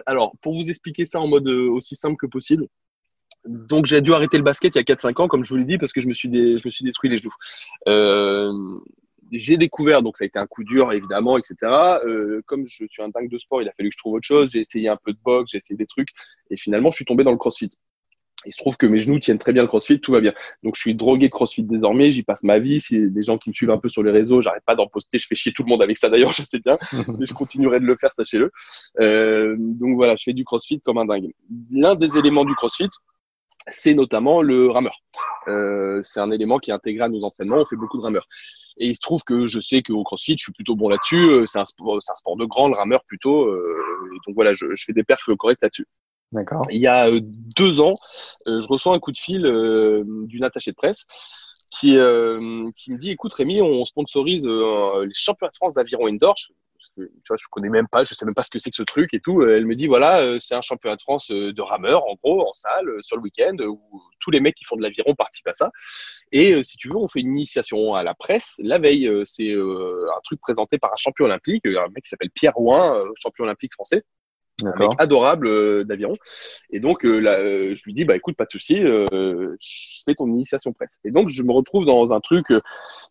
[0.06, 2.66] Alors, pour vous expliquer ça en mode aussi simple que possible,
[3.46, 5.64] donc j'ai dû arrêter le basket il y a 4-5 ans, comme je vous l'ai
[5.64, 7.34] dit, parce que je me suis, détruit les genoux.
[9.32, 11.56] J'ai découvert, donc ça a été un coup dur évidemment, etc.
[12.06, 14.26] Euh, comme je suis un dingue de sport, il a fallu que je trouve autre
[14.26, 14.50] chose.
[14.52, 16.10] J'ai essayé un peu de boxe, j'ai essayé des trucs,
[16.50, 17.70] et finalement je suis tombé dans le CrossFit.
[18.46, 20.32] Il se trouve que mes genoux tiennent très bien le crossfit, tout va bien.
[20.62, 22.80] Donc je suis drogué crossfit désormais, j'y passe ma vie.
[22.80, 25.18] Si des gens qui me suivent un peu sur les réseaux, j'arrête pas d'en poster,
[25.18, 26.76] je fais chier tout le monde avec ça d'ailleurs, je sais bien,
[27.18, 28.52] mais je continuerai de le faire, sachez-le.
[29.00, 31.32] Euh, donc voilà, je fais du crossfit comme un dingue.
[31.72, 32.88] L'un des éléments du crossfit,
[33.70, 35.00] c'est notamment le rameur.
[35.48, 38.26] Euh, c'est un élément qui est intégré à nos entraînements, on fait beaucoup de rameurs.
[38.78, 41.16] Et il se trouve que je sais qu'au CrossFit, je suis plutôt bon là-dessus.
[41.16, 43.46] Euh, c'est un, sport, un sport de grand, le rameur plutôt.
[43.46, 43.76] Euh,
[44.26, 45.86] donc voilà, je, je, fais des perfs corrects là-dessus.
[46.30, 46.62] D'accord.
[46.70, 47.96] Il y a euh, deux ans,
[48.46, 49.42] je reçois un coup de fil
[50.26, 51.04] d'une attachée de presse
[51.70, 51.98] qui,
[52.76, 56.36] qui me dit écoute Rémi, on sponsorise les championnats de France d'aviron indoor
[57.06, 58.82] tu vois, je connais même pas, je sais même pas ce que c'est que ce
[58.82, 59.42] truc et tout.
[59.42, 62.46] Elle me dit voilà, euh, c'est un championnat de France euh, de rameurs, en gros,
[62.46, 63.80] en salle, euh, sur le week-end, où
[64.20, 65.70] tous les mecs qui font de l'aviron participent à ça.
[66.32, 68.56] Et si tu veux, on fait une initiation à la presse.
[68.62, 72.58] La veille, c'est un truc présenté par un champion olympique, un mec qui s'appelle Pierre
[72.60, 74.04] Ouin, champion olympique français
[74.64, 76.14] un mec adorable euh, d'aviron.
[76.70, 80.14] Et donc, euh, là, euh, je lui dis, bah écoute, pas de souci, je fais
[80.14, 80.98] ton initiation presse.
[81.04, 82.46] Et donc, je me retrouve dans un truc,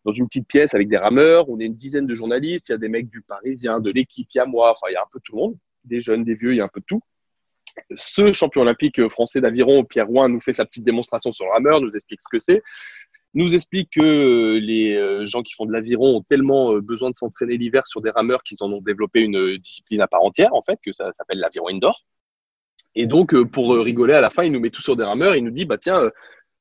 [0.06, 1.50] dans une petite pièce avec des rameurs.
[1.50, 2.70] On est une dizaine de journalistes.
[2.70, 4.72] Il y a des mecs du Parisien, de l'équipe, il y a moi.
[4.72, 6.62] Enfin, il y a un peu tout le monde, des jeunes, des vieux, il y
[6.62, 7.02] a un peu de tout.
[7.96, 11.80] Ce champion olympique français d'aviron, Pierre Rouen, nous fait sa petite démonstration sur le rameur,
[11.80, 12.64] nous explique ce que c'est
[13.38, 17.12] nous explique que euh, les euh, gens qui font de l'aviron ont tellement euh, besoin
[17.12, 20.54] de s'entraîner l'hiver sur des rameurs qu'ils en ont développé une discipline à part entière,
[20.56, 22.04] en fait, que ça s'appelle l'aviron indoor.
[22.96, 25.36] Et donc, pour rigoler, à la fin, il nous met tout sur des rameurs.
[25.36, 26.02] Il nous dit, bah tiens,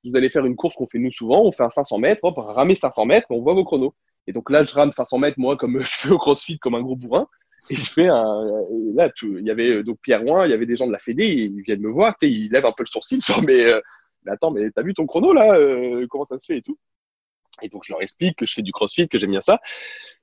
[0.04, 1.42] vous allez faire une course qu'on fait nous souvent.
[1.42, 3.94] On fait un 500 mètres, hop, ramer 500 mètres, on voit vos chronos.
[4.26, 6.82] Et donc là, je rame 500 mètres, moi, comme je fais au crossfit, comme un
[6.82, 7.26] gros bourrin.
[7.70, 8.44] Et je fais un.
[8.94, 11.26] Là, il y avait donc Pierre Rouen, il y avait des gens de la Fédé,
[11.26, 13.64] ils viennent me voir, ils lèvent un peu le sourcil, genre, mais
[14.26, 16.78] mais attends, mais t'as vu ton chrono là euh, Comment ça se fait et tout?
[17.62, 19.60] Et donc je leur explique que je fais du crossfit, que j'aime bien ça.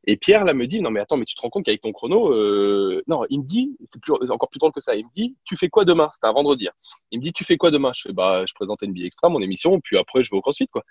[0.06, 1.92] Et Pierre là me dit non mais attends, mais tu te rends compte qu'avec ton
[1.92, 3.02] chrono, euh...
[3.08, 4.96] non, il me dit c'est plus encore plus drôle que ça.
[4.96, 6.10] Il me dit tu fais quoi demain?
[6.14, 6.68] C'était un vendredi.
[6.68, 6.74] Hein.
[7.12, 7.92] Il me dit tu fais quoi demain?
[7.96, 10.68] Je fais bah je présente une extra, mon émission, puis après je vais au crossfit
[10.68, 10.84] quoi.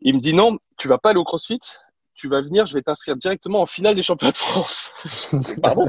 [0.00, 1.60] Il me dit non, tu vas pas aller au crossfit,
[2.14, 4.92] tu vas venir, je vais t'inscrire directement en finale des championnats de France.
[5.62, 5.86] Pardon?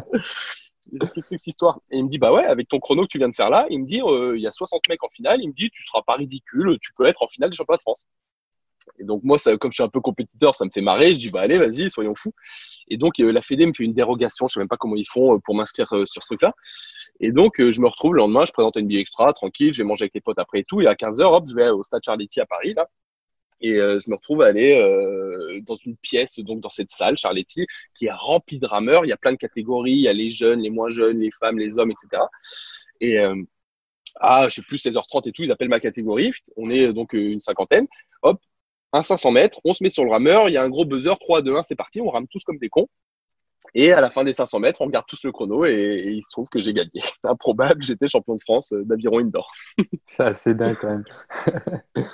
[0.99, 3.03] Qu'est-ce que c'est que cette histoire Et il me dit, bah ouais, avec ton chrono
[3.03, 5.03] que tu viens de faire là, il me dit, euh, il y a 60 mecs
[5.03, 7.55] en finale, il me dit, tu seras pas ridicule, tu peux être en finale des
[7.55, 8.05] championnats de France.
[8.97, 11.13] Et donc moi, ça, comme je suis un peu compétiteur, ça me fait marrer.
[11.13, 12.33] Je dis bah allez, vas-y, soyons fous.
[12.87, 15.07] Et donc euh, la Fédé me fait une dérogation, je sais même pas comment ils
[15.07, 16.51] font euh, pour m'inscrire sur ce truc-là.
[17.19, 20.05] Et donc je me retrouve le lendemain, je présente une billet extra, tranquille, j'ai mangé
[20.05, 20.81] avec les potes après et tout.
[20.81, 22.87] Et à 15h, hop, je vais au Stade Charletti à Paris là.
[23.61, 27.17] Et euh, je me retrouve à aller euh, dans une pièce, donc dans cette salle,
[27.17, 29.05] Charletti, qui est remplie de rameurs.
[29.05, 29.93] Il y a plein de catégories.
[29.93, 32.23] Il y a les jeunes, les moins jeunes, les femmes, les hommes, etc.
[32.99, 33.35] Et euh,
[34.19, 36.31] ah, je sais plus, 16h30 et tout, ils appellent ma catégorie.
[36.57, 37.87] On est donc une cinquantaine.
[38.23, 38.41] Hop,
[38.93, 40.49] un 500 mètres, on se met sur le rameur.
[40.49, 42.01] Il y a un gros buzzer, 3, 2, 1, c'est parti.
[42.01, 42.87] On rame tous comme des cons.
[43.73, 46.29] Et à la fin des 500 mètres, on regarde tous le chrono et, il se
[46.29, 47.01] trouve que j'ai gagné.
[47.23, 49.49] Improbable, j'étais champion de France d'aviron indoor.
[50.03, 51.03] C'est assez dingue quand même.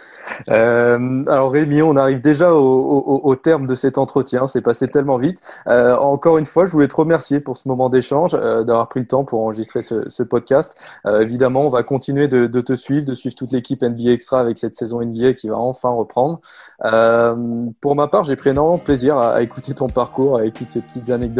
[0.49, 4.47] euh, alors Rémi, on arrive déjà au, terme de cet entretien.
[4.47, 5.39] C'est passé tellement vite.
[5.67, 8.99] Euh, encore une fois, je voulais te remercier pour ce moment d'échange, euh, d'avoir pris
[8.99, 10.77] le temps pour enregistrer ce, podcast.
[11.05, 14.57] Euh, évidemment, on va continuer de, te suivre, de suivre toute l'équipe NBA Extra avec
[14.57, 16.41] cette saison NBA qui va enfin reprendre.
[16.83, 20.45] Euh, pour ma part, j'ai pris énormément de plaisir à, à écouter ton parcours, à
[20.45, 21.36] écouter ces petites anecdotes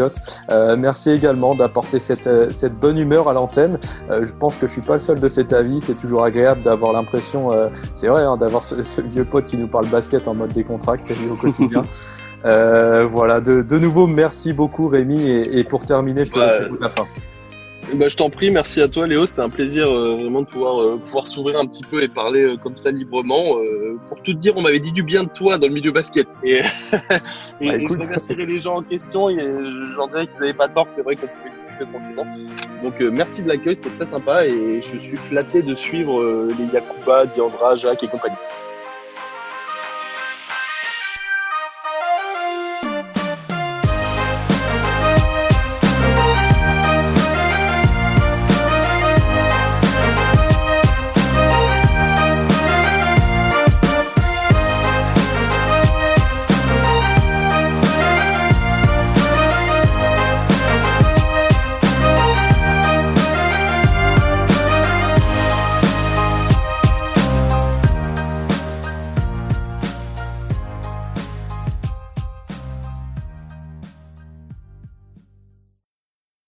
[0.50, 3.78] euh, merci également d'apporter cette, euh, cette, bonne humeur à l'antenne.
[4.10, 5.80] Euh, je pense que je suis pas le seul de cet avis.
[5.80, 7.48] C'est toujours agréable d'avoir l'impression,
[7.94, 11.34] c'est vrai, hein, d'avoir ce, vieux pote qui nous parle basket en mode décontracté au
[11.40, 11.84] quotidien.
[12.42, 15.28] voilà, de, de, nouveau, merci beaucoup Rémi.
[15.28, 17.04] Et, et pour terminer, je te laisse la fin.
[17.94, 20.82] Bah, je t'en prie, merci à toi Léo, c'était un plaisir euh, vraiment de pouvoir,
[20.82, 23.56] euh, pouvoir s'ouvrir un petit peu et parler euh, comme ça librement.
[24.08, 26.28] pour tout te dire, on m'avait dit du bien de toi dans le milieu basket.
[26.44, 26.60] Et,
[27.60, 29.28] et, et je remercierai les gens en question,
[29.94, 32.26] j'en dirais qu'ils n'avaient pas tort, c'est vrai quand tu fais discuter tranquillement.
[32.82, 37.26] Donc merci de l'accueil, c'était très sympa et je suis flatté de suivre les Yakuba,
[37.26, 38.36] Diandra, Jacques et compagnie.